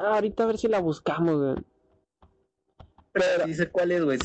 Ah, 0.00 0.14
ahorita 0.16 0.42
a 0.42 0.46
ver 0.46 0.58
si 0.58 0.66
la 0.66 0.80
buscamos, 0.80 1.36
güey. 1.40 1.64
Pero 3.12 3.46
dice 3.46 3.70
cuál 3.70 3.92
es, 3.92 4.02
güey. 4.04 4.18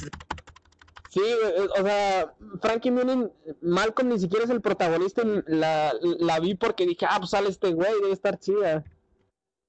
Sí, 1.14 1.20
güey, 1.20 1.68
o 1.80 1.84
sea, 1.84 2.34
Frankie 2.60 2.90
Muniz, 2.90 3.30
Malcolm 3.62 4.10
ni 4.10 4.20
siquiera 4.20 4.46
es 4.46 4.50
el 4.50 4.62
protagonista, 4.62 5.22
la, 5.46 5.94
la 6.02 6.40
vi 6.40 6.56
porque 6.56 6.88
dije, 6.88 7.06
ah, 7.08 7.18
pues 7.20 7.30
sale 7.30 7.50
este 7.50 7.72
güey, 7.72 7.94
debe 8.02 8.14
estar 8.14 8.40
chida. 8.40 8.84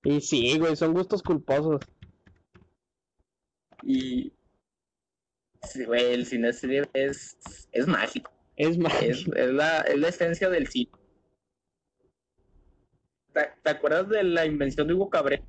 Y 0.04 0.22
sí, 0.22 0.59
güey, 0.59 0.74
son 0.74 0.94
gustos 0.94 1.22
culposos. 1.22 1.83
Y. 3.83 4.33
Sí, 5.64 5.85
güey, 5.85 6.14
el 6.14 6.24
cine 6.24 6.48
es, 6.48 7.37
es 7.72 7.87
mágico. 7.87 8.33
Es 8.57 8.78
más, 8.78 9.02
Es, 9.02 9.26
es 9.37 9.50
la, 9.50 9.80
es 9.80 9.98
la 9.98 10.09
esencia 10.09 10.48
del 10.48 10.66
cine. 10.68 10.92
¿Te, 13.35 13.50
te 13.62 13.70
acuerdas 13.70 14.09
de 14.09 14.22
la 14.24 14.46
invención 14.46 14.88
de 14.88 14.94
Hugo 14.94 15.11
Cabré? 15.11 15.42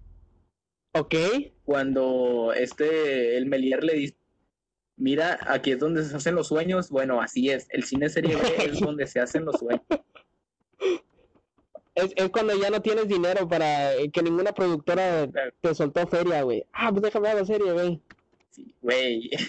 ok, 0.93 1.15
Cuando 1.63 2.51
este, 2.53 3.37
el 3.37 3.45
Melier 3.45 3.81
le 3.81 3.93
dice, 3.93 4.24
mira, 4.97 5.39
aquí 5.47 5.71
es 5.71 5.79
donde 5.79 6.03
se 6.03 6.15
hacen 6.15 6.35
los 6.35 6.47
sueños. 6.47 6.89
Bueno, 6.89 7.21
así 7.21 7.49
es. 7.49 7.67
El 7.69 7.83
cine 7.83 8.09
serie 8.09 8.35
B 8.35 8.41
es 8.65 8.79
donde 8.79 9.07
se 9.07 9.19
hacen 9.19 9.45
los 9.45 9.55
sueños. 9.59 9.81
es, 11.95 12.11
es 12.15 12.29
cuando 12.29 12.53
ya 12.59 12.69
no 12.69 12.81
tienes 12.81 13.07
dinero 13.07 13.47
para 13.47 13.93
eh, 13.95 14.09
que 14.11 14.21
ninguna 14.21 14.51
productora 14.53 15.27
te 15.61 15.75
soltó 15.75 16.05
feria, 16.07 16.41
güey. 16.43 16.65
Ah, 16.73 16.89
pues 16.91 17.03
déjame 17.03 17.29
ver 17.29 17.37
la 17.37 17.45
serie, 17.45 17.71
güey. 17.71 18.01
Sí, 18.51 18.75
güey. 18.81 19.29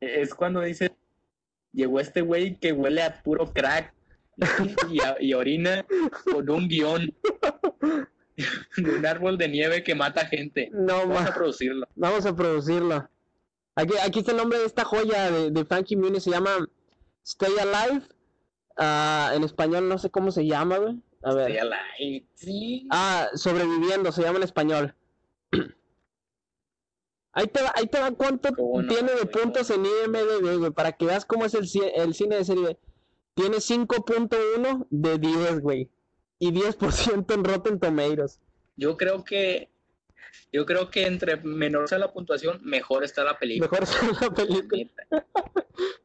Es 0.00 0.32
cuando 0.32 0.60
dice, 0.60 0.94
llegó 1.72 1.98
este 1.98 2.20
güey 2.20 2.54
que 2.60 2.70
huele 2.72 3.02
a 3.02 3.20
puro 3.20 3.52
crack 3.52 3.92
y, 4.88 5.00
a- 5.02 5.16
y 5.18 5.34
orina 5.34 5.84
con 6.32 6.48
un 6.50 6.68
guion 6.68 7.12
de 8.76 8.90
un 8.96 9.04
árbol 9.04 9.36
de 9.36 9.48
nieve 9.48 9.82
que 9.82 9.96
mata 9.96 10.24
gente. 10.26 10.70
No, 10.72 10.98
Vamos 10.98 11.20
ma, 11.22 11.26
a 11.26 11.34
producirlo. 11.34 11.88
vamos 11.96 12.24
a 12.26 12.36
producirlo. 12.36 13.10
Aquí, 13.78 13.94
aquí 14.02 14.18
está 14.18 14.32
el 14.32 14.38
nombre 14.38 14.58
de 14.58 14.64
esta 14.64 14.84
joya 14.84 15.30
de, 15.30 15.52
de 15.52 15.64
Frankie 15.64 15.96
Muniz, 15.96 16.24
se 16.24 16.30
llama 16.32 16.50
Stay 17.24 17.52
Alive. 17.60 18.02
Ah, 18.76 19.30
en 19.36 19.44
español 19.44 19.88
no 19.88 19.98
sé 19.98 20.10
cómo 20.10 20.32
se 20.32 20.44
llama, 20.44 20.78
güey. 20.78 21.00
A 21.22 21.32
ver. 21.32 21.52
Sí, 21.52 21.58
a 21.58 21.64
la- 21.64 21.80
y- 22.00 22.26
sí. 22.34 22.88
Ah, 22.90 23.28
sobreviviendo, 23.34 24.10
se 24.10 24.22
llama 24.22 24.38
en 24.38 24.42
español. 24.42 24.94
Ahí 27.32 27.46
te 27.46 27.62
va, 27.62 27.72
ahí 27.76 27.86
te 27.86 28.00
va 28.00 28.10
cuánto 28.10 28.52
¿Cómo 28.52 28.82
no, 28.82 28.88
tiene 28.92 29.12
de 29.14 29.24
puntos 29.26 29.70
en 29.70 29.84
IMDb, 29.86 30.58
güey, 30.58 30.72
para 30.72 30.90
que 30.92 31.06
veas 31.06 31.24
cómo 31.24 31.44
es 31.44 31.54
el 31.54 31.68
cine 31.68 32.36
de 32.36 32.44
serie. 32.44 32.78
Tiene 33.34 33.58
5.1 33.58 34.86
de 34.90 35.18
10, 35.18 35.60
güey. 35.60 35.88
Y 36.40 36.50
10% 36.50 37.32
en 37.34 37.44
Rotten 37.44 37.78
Tomatoes. 37.78 38.40
Yo 38.76 38.96
creo 38.96 39.22
que 39.22 39.70
yo 40.52 40.64
creo 40.66 40.90
que 40.90 41.06
entre 41.06 41.36
menor 41.36 41.88
sea 41.88 41.98
la 41.98 42.12
puntuación, 42.12 42.60
mejor 42.62 43.04
está 43.04 43.24
la 43.24 43.38
película. 43.38 43.68
Mejor 43.70 43.86
sea 43.86 44.08
la 44.20 44.30
película. 44.34 44.84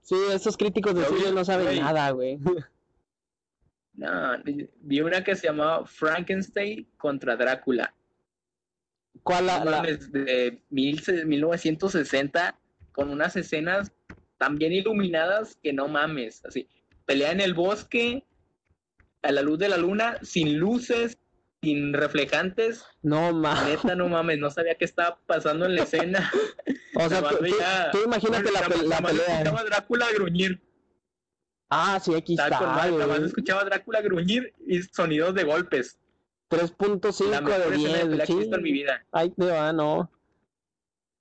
Sí, 0.04 0.16
esos 0.32 0.56
críticos 0.58 0.94
de 0.94 1.06
cine 1.06 1.32
no 1.32 1.44
saben 1.46 1.66
güey. 1.66 1.80
nada, 1.80 2.10
güey. 2.12 2.38
No, 3.96 4.34
vi 4.82 5.02
una 5.02 5.24
que 5.24 5.36
se 5.36 5.48
llamaba 5.48 5.86
Frankenstein 5.86 6.88
contra 6.98 7.36
Drácula. 7.36 7.94
¿Cuál 9.22 9.46
la, 9.48 9.64
la- 9.64 9.82
de 9.84 10.64
mil, 10.72 11.02
1960 11.26 12.60
con 12.92 13.10
unas 13.12 13.36
escenas 13.36 13.92
tan 14.38 14.58
bien 14.58 14.74
iluminadas 14.74 15.58
que 15.62 15.74
no 15.74 15.88
mames, 15.88 16.44
así, 16.46 16.68
pelea 17.06 17.32
en 17.32 17.40
el 17.42 17.54
bosque 17.54 18.26
a 19.22 19.32
la 19.32 19.42
luz 19.44 19.60
de 19.60 19.70
la 19.70 19.78
luna, 19.78 20.18
sin 20.24 20.58
luces, 20.58 21.18
sin 21.64 21.94
reflejantes, 21.94 22.86
No, 23.02 23.32
ma. 23.34 23.64
neta 23.64 23.96
no 23.96 24.10
mames, 24.10 24.38
no 24.38 24.50
sabía 24.52 24.76
qué 24.76 24.84
estaba 24.86 25.18
pasando 25.26 25.66
en 25.66 25.76
la 25.76 25.84
escena. 25.84 26.30
O 26.96 27.10
sea, 27.10 27.28
tú, 27.28 27.38
veía- 27.42 27.90
imagínate 28.06 28.52
la, 28.52 28.62
la 28.84 29.02
más 29.02 29.12
pelea. 29.14 29.38
escuchaba 29.40 29.60
a 29.62 29.64
Drácula 29.64 30.06
gruñir, 30.14 30.62
Ah, 31.70 32.00
sí, 32.00 32.14
aquí 32.14 32.34
está, 32.34 32.50
nada 32.52 33.26
escuchaba 33.26 33.62
a 33.62 33.66
Drácula 33.66 34.02
gruñir 34.02 34.54
y 34.68 34.84
sonidos 34.84 35.34
de 35.34 35.44
golpes. 35.44 35.98
La 36.52 36.60
3.5 36.60 37.00
mejor 37.00 37.02
de 37.02 37.10
escena 37.10 37.58
de 37.58 37.78
10, 37.78 37.92
pelea 38.04 38.26
que 38.28 38.34
he 38.34 38.36
sí. 38.44 38.50
en 38.54 38.62
mi 38.62 38.72
vida. 38.72 39.04
Ahí 39.12 39.32
te 39.32 39.46
va, 39.46 39.74
no. 39.74 40.12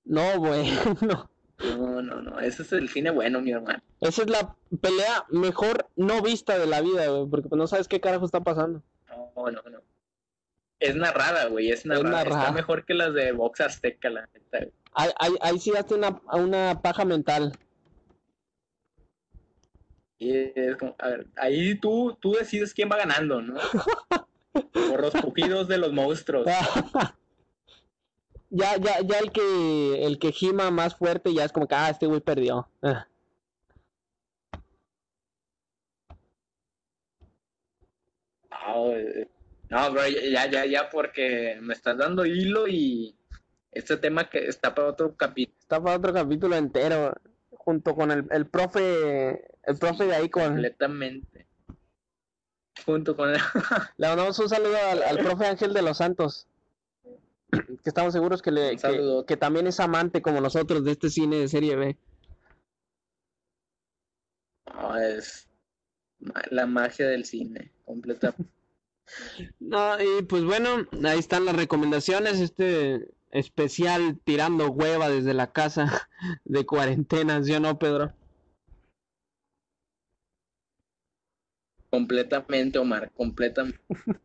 No, 0.04 0.38
güey, 0.38 0.70
no. 1.00 1.30
No, 1.78 2.02
no, 2.02 2.20
no, 2.20 2.38
ese 2.40 2.62
es 2.64 2.72
el 2.72 2.88
cine 2.90 3.10
bueno, 3.10 3.40
mi 3.40 3.52
hermano. 3.52 3.82
Esa 4.02 4.22
es 4.24 4.28
la 4.30 4.54
pelea 4.82 5.24
mejor 5.30 5.88
no 5.96 6.20
vista 6.20 6.58
de 6.58 6.66
la 6.66 6.82
vida, 6.82 7.06
güey, 7.08 7.26
porque 7.30 7.48
pues 7.48 7.56
no 7.58 7.66
sabes 7.66 7.88
qué 7.88 7.98
carajo 8.00 8.26
está 8.26 8.40
pasando. 8.40 8.82
No, 9.08 9.50
no, 9.50 9.62
no. 9.70 9.80
Es 10.82 10.96
narrada, 10.96 11.46
güey, 11.46 11.70
es 11.70 11.86
narrada. 11.86 12.10
narrada. 12.10 12.40
Está 12.40 12.52
mejor 12.52 12.84
que 12.84 12.92
las 12.92 13.14
de 13.14 13.30
Box 13.30 13.60
Azteca, 13.60 14.10
la 14.10 14.28
neta. 14.34 14.66
Ahí, 14.94 15.10
ahí, 15.20 15.32
ahí 15.40 15.58
sí 15.60 15.72
hace 15.78 15.94
una, 15.94 16.20
una 16.32 16.82
paja 16.82 17.04
mental. 17.04 17.56
Y 20.18 20.58
es 20.58 20.76
como, 20.76 20.96
a 20.98 21.08
ver, 21.08 21.28
ahí 21.36 21.76
tú, 21.76 22.18
tú 22.20 22.32
decides 22.32 22.74
quién 22.74 22.90
va 22.90 22.96
ganando, 22.96 23.40
¿no? 23.40 23.54
Por 24.72 25.00
los 25.00 25.14
pujidos 25.14 25.68
de 25.68 25.78
los 25.78 25.92
monstruos. 25.92 26.46
ya, 28.50 28.76
ya, 28.76 29.00
ya 29.02 29.18
el 29.20 29.30
que 29.30 30.04
el 30.04 30.18
que 30.18 30.32
gima 30.32 30.72
más 30.72 30.96
fuerte 30.96 31.32
ya 31.32 31.44
es 31.44 31.52
como 31.52 31.68
que, 31.68 31.76
ah, 31.76 31.90
este 31.90 32.06
güey 32.06 32.20
perdió. 32.20 32.68
Ah. 32.82 33.06
Eh, 38.74 39.28
no, 39.72 39.90
bro, 39.90 40.02
ya, 40.06 40.50
ya, 40.50 40.66
ya, 40.66 40.90
porque 40.90 41.58
me 41.62 41.72
estás 41.72 41.96
dando 41.96 42.26
hilo 42.26 42.68
y 42.68 43.16
este 43.70 43.96
tema 43.96 44.28
que 44.28 44.46
está 44.46 44.74
para 44.74 44.88
otro 44.88 45.16
capítulo. 45.16 45.58
Está 45.58 45.82
para 45.82 45.96
otro 45.96 46.12
capítulo 46.12 46.56
entero, 46.56 47.14
junto 47.50 47.94
con 47.94 48.10
el, 48.10 48.26
el 48.30 48.46
profe, 48.46 49.42
el 49.62 49.78
profe 49.78 50.04
de 50.04 50.14
ahí 50.14 50.28
con... 50.28 50.44
Completamente. 50.44 51.46
Junto 52.84 53.16
con 53.16 53.30
el... 53.30 53.36
Le 53.96 54.08
mandamos 54.08 54.38
un 54.40 54.50
saludo 54.50 54.76
al, 54.76 55.02
al 55.04 55.18
profe 55.20 55.46
Ángel 55.46 55.72
de 55.72 55.80
los 55.80 55.96
Santos. 55.96 56.46
Que 57.50 57.88
estamos 57.88 58.12
seguros 58.12 58.42
que, 58.42 58.50
le, 58.50 58.76
que, 58.76 59.24
que 59.26 59.36
también 59.38 59.66
es 59.66 59.80
amante 59.80 60.20
como 60.20 60.42
nosotros 60.42 60.84
de 60.84 60.92
este 60.92 61.08
cine 61.08 61.36
de 61.36 61.48
serie 61.48 61.76
B. 61.76 61.96
No, 64.66 64.98
es 64.98 65.48
la 66.50 66.66
magia 66.66 67.08
del 67.08 67.24
cine, 67.24 67.72
completa. 67.86 68.34
No, 69.60 70.00
y 70.00 70.22
pues 70.22 70.44
bueno, 70.44 70.86
ahí 71.04 71.18
están 71.18 71.44
las 71.44 71.56
recomendaciones. 71.56 72.40
Este 72.40 73.08
especial 73.30 74.20
tirando 74.24 74.70
hueva 74.70 75.08
desde 75.08 75.34
la 75.34 75.52
casa 75.52 76.08
de 76.44 76.66
cuarentenas, 76.66 77.46
¿yo 77.46 77.60
no, 77.60 77.78
Pedro? 77.78 78.12
Completamente, 81.90 82.78
Omar, 82.78 83.10
completamente. 83.12 83.80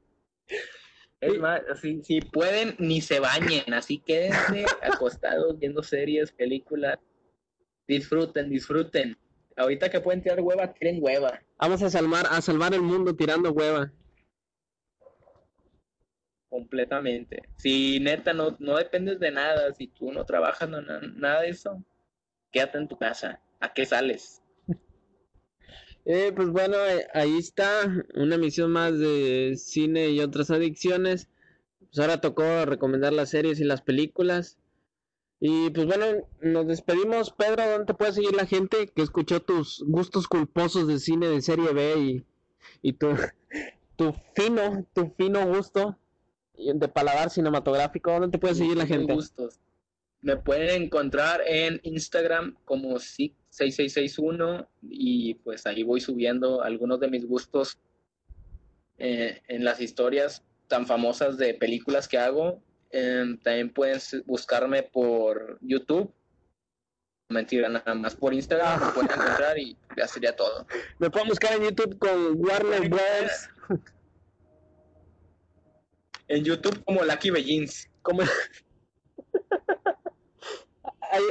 Es 1.20 1.40
más, 1.40 1.62
si, 1.82 2.04
si 2.04 2.22
pueden, 2.22 2.76
ni 2.78 3.02
se 3.02 3.20
bañen, 3.20 3.74
así 3.74 3.98
quédense 3.98 4.66
acostados 4.84 5.58
viendo 5.58 5.82
series, 5.82 6.32
películas. 6.32 7.00
Disfruten, 7.88 8.50
disfruten. 8.50 9.18
Ahorita 9.56 9.90
que 9.90 10.00
pueden 10.00 10.22
tirar 10.22 10.40
hueva, 10.42 10.72
tiren 10.74 11.00
hueva. 11.02 11.42
Vamos 11.58 11.82
a 11.82 11.90
salvar, 11.90 12.28
a 12.30 12.40
salvar 12.42 12.76
el 12.76 12.84
mundo 12.84 13.16
tirando 13.16 13.52
hueva. 13.52 13.92
Completamente. 16.50 17.44
Si 17.58 18.00
neta 18.00 18.34
no, 18.34 18.56
no 18.60 18.78
dependes 18.78 19.20
de 19.20 19.32
nada, 19.32 19.74
si 19.74 19.88
tú 19.88 20.12
no 20.14 20.26
trabajas, 20.26 20.70
nada 20.70 21.42
de 21.42 21.50
eso, 21.50 21.84
quédate 22.52 22.78
en 22.78 22.88
tu 22.88 22.98
casa. 22.98 23.42
¿A 23.60 23.74
qué 23.74 23.86
sales? 23.86 24.42
Eh, 26.10 26.32
pues 26.34 26.48
bueno, 26.48 26.78
eh, 26.78 27.06
ahí 27.14 27.38
está 27.38 28.06
una 28.16 28.36
emisión 28.36 28.72
más 28.72 28.98
de 28.98 29.56
cine 29.58 30.08
y 30.08 30.22
otras 30.22 30.50
adicciones. 30.52 31.28
Pues 31.80 32.00
ahora 32.00 32.22
tocó 32.22 32.64
recomendar 32.66 33.12
las 33.12 33.32
series 33.32 33.60
y 33.60 33.66
las 33.66 33.82
películas. 33.82 34.58
Y 35.42 35.70
pues 35.72 35.86
bueno, 35.86 36.26
nos 36.40 36.66
despedimos. 36.66 37.32
Pedro, 37.32 37.70
¿dónde 37.70 37.88
te 37.88 37.94
puede 37.94 38.14
seguir 38.14 38.34
la 38.34 38.46
gente 38.46 38.88
que 38.88 39.02
escuchó 39.02 39.42
tus 39.42 39.84
gustos 39.86 40.30
culposos 40.30 40.88
de 40.88 41.00
cine 41.00 41.28
de 41.28 41.42
serie 41.42 41.74
B 41.74 42.00
y, 42.00 42.26
y 42.82 42.94
tu, 42.94 43.10
tu 43.98 44.16
fino, 44.34 44.88
tu 44.94 45.14
fino 45.18 45.46
gusto 45.46 46.00
de 46.58 46.88
paladar 46.88 47.30
cinematográfico? 47.30 48.12
¿Dónde 48.12 48.30
te 48.30 48.40
puede 48.40 48.56
seguir 48.56 48.78
la 48.78 48.86
gente? 48.86 49.14
gustos. 49.14 49.60
me 50.22 50.36
pueden 50.38 50.84
encontrar 50.84 51.42
en 51.46 51.80
Instagram 51.84 52.56
como 52.66 53.00
6661 53.00 54.68
y 54.82 55.36
pues 55.36 55.66
ahí 55.66 55.84
voy 55.84 56.02
subiendo 56.02 56.64
algunos 56.64 57.00
de 57.00 57.08
mis 57.10 57.26
gustos 57.26 57.78
eh, 58.98 59.42
en 59.48 59.64
las 59.64 59.80
historias 59.80 60.44
tan 60.68 60.86
famosas 60.86 61.38
de 61.38 61.54
películas 61.54 62.08
que 62.08 62.18
hago. 62.18 62.62
Em, 62.90 63.38
también 63.40 63.72
pueden 63.72 64.00
buscarme 64.26 64.84
por 64.84 65.58
YouTube. 65.62 66.12
Mentira, 67.30 67.68
nada 67.68 67.94
más 67.94 68.16
por 68.16 68.34
Instagram 68.34 68.80
me 68.80 68.92
pueden 68.94 69.12
encontrar 69.12 69.58
y 69.58 69.78
ya 69.98 70.08
sería 70.08 70.36
todo. 70.36 70.66
Me 71.00 71.10
pueden 71.10 71.28
buscar 71.28 71.54
en 71.56 71.64
YouTube 71.64 71.98
con 72.00 72.38
Warner 72.38 72.90
Bros. 72.90 73.50
En 76.28 76.44
YouTube 76.44 76.84
como 76.84 77.04
Lucky 77.04 77.30
Bellins. 77.32 77.90
Como... 78.02 78.24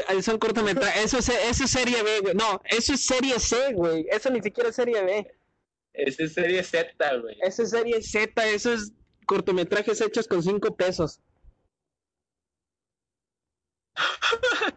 Ahí, 0.09 0.23
son 0.23 0.39
cortometrajes. 0.39 1.05
Eso 1.05 1.19
es, 1.19 1.29
eso 1.29 1.65
es 1.65 1.71
serie 1.71 2.03
B, 2.03 2.21
güey. 2.21 2.35
No, 2.35 2.63
eso 2.65 2.95
es 2.95 3.05
serie 3.05 3.39
C, 3.39 3.75
güey. 3.75 4.07
Eso 4.11 4.31
ni 4.31 4.41
siquiera 4.41 4.71
es 4.71 4.77
serie 4.77 5.03
B. 5.03 5.31
Eso 5.93 6.25
es 6.25 6.33
serie 6.33 6.63
Z, 6.63 7.17
güey. 7.19 7.37
Eso 7.43 7.63
es 7.63 7.71
serie 7.71 8.03
Z. 8.03 8.47
Eso 8.47 8.73
es 8.73 8.93
cortometrajes 9.27 10.01
hechos 10.01 10.27
con 10.27 10.43
5 10.43 10.77
pesos. 10.77 11.21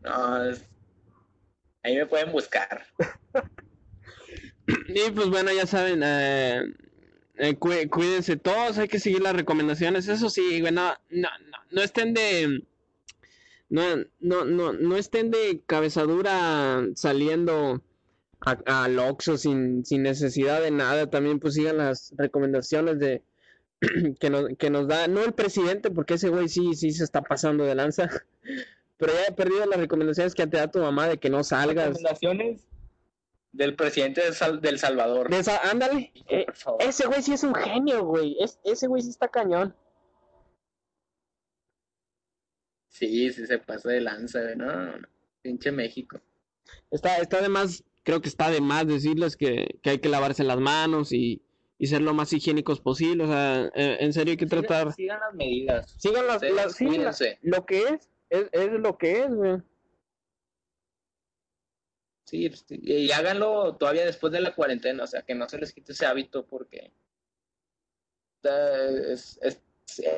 no, 0.00 0.36
ahí 1.82 1.96
me 1.96 2.06
pueden 2.06 2.32
buscar. 2.32 2.86
y 4.88 5.10
pues 5.10 5.28
bueno, 5.28 5.52
ya 5.52 5.66
saben, 5.66 6.00
eh, 6.04 6.62
eh, 7.38 7.56
cuídense 7.56 8.36
todos, 8.36 8.78
hay 8.78 8.88
que 8.88 9.00
seguir 9.00 9.22
las 9.22 9.36
recomendaciones. 9.36 10.08
Eso 10.08 10.30
sí, 10.30 10.60
bueno, 10.60 10.94
no, 11.10 11.28
no, 11.50 11.58
no 11.70 11.82
estén 11.82 12.14
de 12.14 12.62
no, 13.68 13.82
no, 14.20 14.44
no, 14.44 14.72
no 14.72 14.96
estén 14.96 15.30
de 15.30 15.60
cabezadura 15.66 16.86
saliendo 16.94 17.82
al 18.40 18.98
Oxxo 18.98 19.38
sin, 19.38 19.84
sin 19.84 20.02
necesidad 20.02 20.62
de 20.62 20.70
nada. 20.70 21.10
También 21.10 21.40
pues 21.40 21.54
sigan 21.54 21.78
las 21.78 22.14
recomendaciones 22.16 22.98
de 22.98 23.22
que 24.20 24.30
nos, 24.30 24.56
que 24.58 24.70
nos 24.70 24.86
da, 24.86 25.08
no 25.08 25.24
el 25.24 25.32
presidente, 25.32 25.90
porque 25.90 26.14
ese 26.14 26.28
güey 26.28 26.48
sí, 26.48 26.74
sí 26.74 26.92
se 26.92 27.04
está 27.04 27.22
pasando 27.22 27.64
de 27.64 27.74
lanza. 27.74 28.08
Pero 28.98 29.12
ya 29.12 29.26
he 29.28 29.32
perdido 29.32 29.66
las 29.66 29.78
recomendaciones 29.78 30.34
que 30.34 30.46
te 30.46 30.56
da 30.56 30.70
tu 30.70 30.78
mamá 30.78 31.08
de 31.08 31.18
que 31.18 31.28
no 31.28 31.44
salgas. 31.44 31.88
Recomendaciones 31.88 32.62
del 33.56 33.74
presidente 33.74 34.22
del, 34.22 34.78
Salvador. 34.78 35.30
ándale. 35.64 36.12
Eh, 36.28 36.46
ese 36.80 37.06
güey 37.06 37.22
sí 37.22 37.32
es 37.32 37.42
un 37.42 37.54
genio, 37.54 38.04
güey. 38.04 38.36
Es, 38.40 38.60
ese 38.64 38.86
güey 38.86 39.02
sí 39.02 39.10
está 39.10 39.28
cañón. 39.28 39.74
Sí, 42.88 43.30
sí 43.32 43.46
se 43.46 43.58
pasa 43.58 43.90
de 43.90 44.00
lanza, 44.00 44.40
¿no? 44.54 44.92
Pinche 45.42 45.72
México. 45.72 46.20
Está, 46.90 47.18
está 47.18 47.40
de 47.40 47.48
más, 47.48 47.84
creo 48.02 48.20
que 48.20 48.28
está 48.28 48.50
de 48.50 48.60
más 48.60 48.86
decirles 48.86 49.36
que, 49.36 49.78
hay 49.84 49.98
que 49.98 50.08
lavarse 50.08 50.44
las 50.44 50.58
manos 50.58 51.12
y, 51.12 51.42
ser 51.80 52.02
lo 52.02 52.14
más 52.14 52.32
higiénicos 52.32 52.80
posible. 52.80 53.24
O 53.24 53.26
sea, 53.26 53.70
eh, 53.74 53.98
en 54.00 54.12
serio 54.12 54.32
hay 54.32 54.36
que 54.36 54.46
tratar. 54.46 54.92
Sigan 54.92 55.20
las 55.20 55.34
medidas. 55.34 55.94
Sigan 55.98 56.26
las, 56.26 56.42
medidas. 56.42 57.20
lo 57.42 57.64
que 57.64 57.80
es, 57.80 58.10
es, 58.30 58.48
es 58.52 58.72
lo 58.72 58.98
que 58.98 59.20
es, 59.22 59.34
güey. 59.34 59.62
Sí, 62.26 62.48
pues, 62.48 62.64
y 62.68 63.10
háganlo 63.12 63.76
todavía 63.76 64.04
después 64.04 64.32
de 64.32 64.40
la 64.40 64.54
cuarentena, 64.54 65.04
o 65.04 65.06
sea, 65.06 65.22
que 65.22 65.34
no 65.34 65.48
se 65.48 65.58
les 65.58 65.72
quite 65.72 65.92
ese 65.92 66.06
hábito 66.06 66.44
porque 66.44 66.92
es, 68.42 69.38
es, 69.42 69.62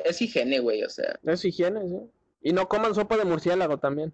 es 0.05 0.21
higiene, 0.21 0.59
güey, 0.59 0.83
o 0.83 0.89
sea. 0.89 1.19
Es 1.23 1.45
higiene, 1.45 1.87
sí. 1.87 1.99
Y 2.41 2.53
no 2.53 2.67
coman 2.67 2.95
sopa 2.95 3.15
de 3.15 3.25
murciélago 3.25 3.77
también. 3.77 4.13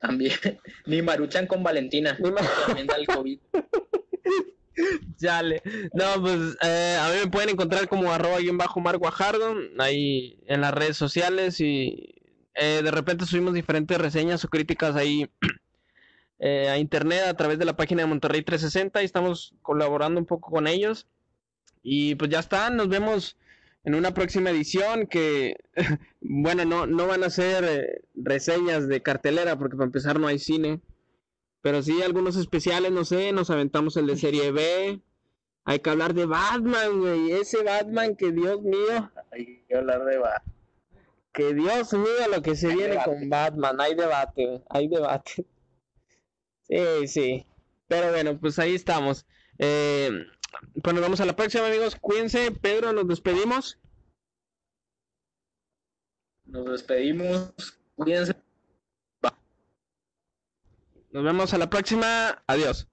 También. 0.00 0.32
Ni 0.86 1.00
maruchan 1.02 1.46
con 1.46 1.62
Valentina. 1.62 2.18
Ni 2.18 2.30
También 2.66 2.86
da 2.88 2.96
el 2.96 3.06
COVID. 3.06 3.38
Chale. 5.16 5.62
No, 5.94 6.20
pues 6.20 6.56
eh, 6.62 6.98
a 7.00 7.08
mí 7.10 7.20
me 7.24 7.30
pueden 7.30 7.50
encontrar 7.50 7.88
como 7.88 8.12
arroba 8.12 8.40
en 8.40 8.58
bajo 8.58 8.80
Mar 8.80 8.98
Guajardo, 8.98 9.54
ahí 9.78 10.42
en 10.46 10.60
las 10.60 10.74
redes 10.74 10.96
sociales 10.96 11.60
y 11.60 12.14
eh, 12.56 12.80
de 12.82 12.90
repente 12.90 13.26
subimos 13.26 13.54
diferentes 13.54 13.98
reseñas 13.98 14.44
o 14.44 14.48
críticas 14.48 14.96
ahí 14.96 15.30
eh, 16.38 16.68
a 16.68 16.78
internet 16.78 17.24
a 17.26 17.34
través 17.34 17.58
de 17.58 17.64
la 17.64 17.76
página 17.76 18.02
de 18.02 18.08
Monterrey 18.08 18.42
360 18.42 19.02
y 19.02 19.04
estamos 19.04 19.54
colaborando 19.62 20.18
un 20.18 20.26
poco 20.26 20.50
con 20.50 20.66
ellos. 20.66 21.06
Y 21.82 22.14
pues 22.16 22.30
ya 22.30 22.40
está, 22.40 22.70
nos 22.70 22.88
vemos 22.88 23.36
en 23.84 23.94
una 23.94 24.12
próxima 24.12 24.50
edición 24.50 25.06
que, 25.06 25.56
bueno, 26.20 26.64
no, 26.64 26.86
no 26.86 27.06
van 27.06 27.22
a 27.24 27.30
ser 27.30 27.64
eh, 27.64 28.02
reseñas 28.14 28.88
de 28.88 29.02
cartelera 29.02 29.56
porque 29.56 29.76
para 29.76 29.86
empezar 29.86 30.18
no 30.18 30.26
hay 30.26 30.38
cine, 30.38 30.80
pero 31.62 31.82
sí 31.82 32.02
algunos 32.02 32.36
especiales, 32.36 32.90
no 32.90 33.04
sé, 33.04 33.32
nos 33.32 33.50
aventamos 33.50 33.96
el 33.96 34.06
de 34.06 34.16
serie 34.16 34.50
B. 34.50 35.00
Hay 35.64 35.80
que 35.80 35.90
hablar 35.90 36.14
de 36.14 36.26
Batman, 36.26 37.00
güey, 37.00 37.32
ese 37.32 37.62
Batman 37.62 38.16
que 38.16 38.32
Dios 38.32 38.62
mío. 38.62 39.10
Hay 39.32 39.64
que 39.68 39.76
hablar 39.76 40.04
de 40.04 40.18
Batman. 40.18 40.55
Que 41.36 41.52
Dios 41.52 41.92
mío 41.92 42.28
lo 42.32 42.40
que 42.40 42.56
se 42.56 42.74
viene 42.74 42.96
con 43.04 43.28
Batman, 43.28 43.78
hay 43.78 43.94
debate, 43.94 44.62
hay 44.70 44.88
debate. 44.88 45.46
Sí, 46.68 47.06
sí. 47.06 47.46
Pero 47.86 48.10
bueno, 48.10 48.40
pues 48.40 48.58
ahí 48.58 48.74
estamos. 48.74 49.24
Eh, 49.58 50.10
pues 50.82 50.92
nos 50.92 51.00
vemos 51.00 51.20
a 51.20 51.24
la 51.24 51.36
próxima, 51.36 51.68
amigos. 51.68 51.94
Cuídense. 51.94 52.50
Pedro, 52.50 52.92
nos 52.92 53.06
despedimos. 53.06 53.78
Nos 56.44 56.66
despedimos. 56.66 57.52
Cuídense. 57.94 58.34
Nos 61.12 61.22
vemos 61.22 61.54
a 61.54 61.58
la 61.58 61.70
próxima. 61.70 62.42
Adiós. 62.48 62.88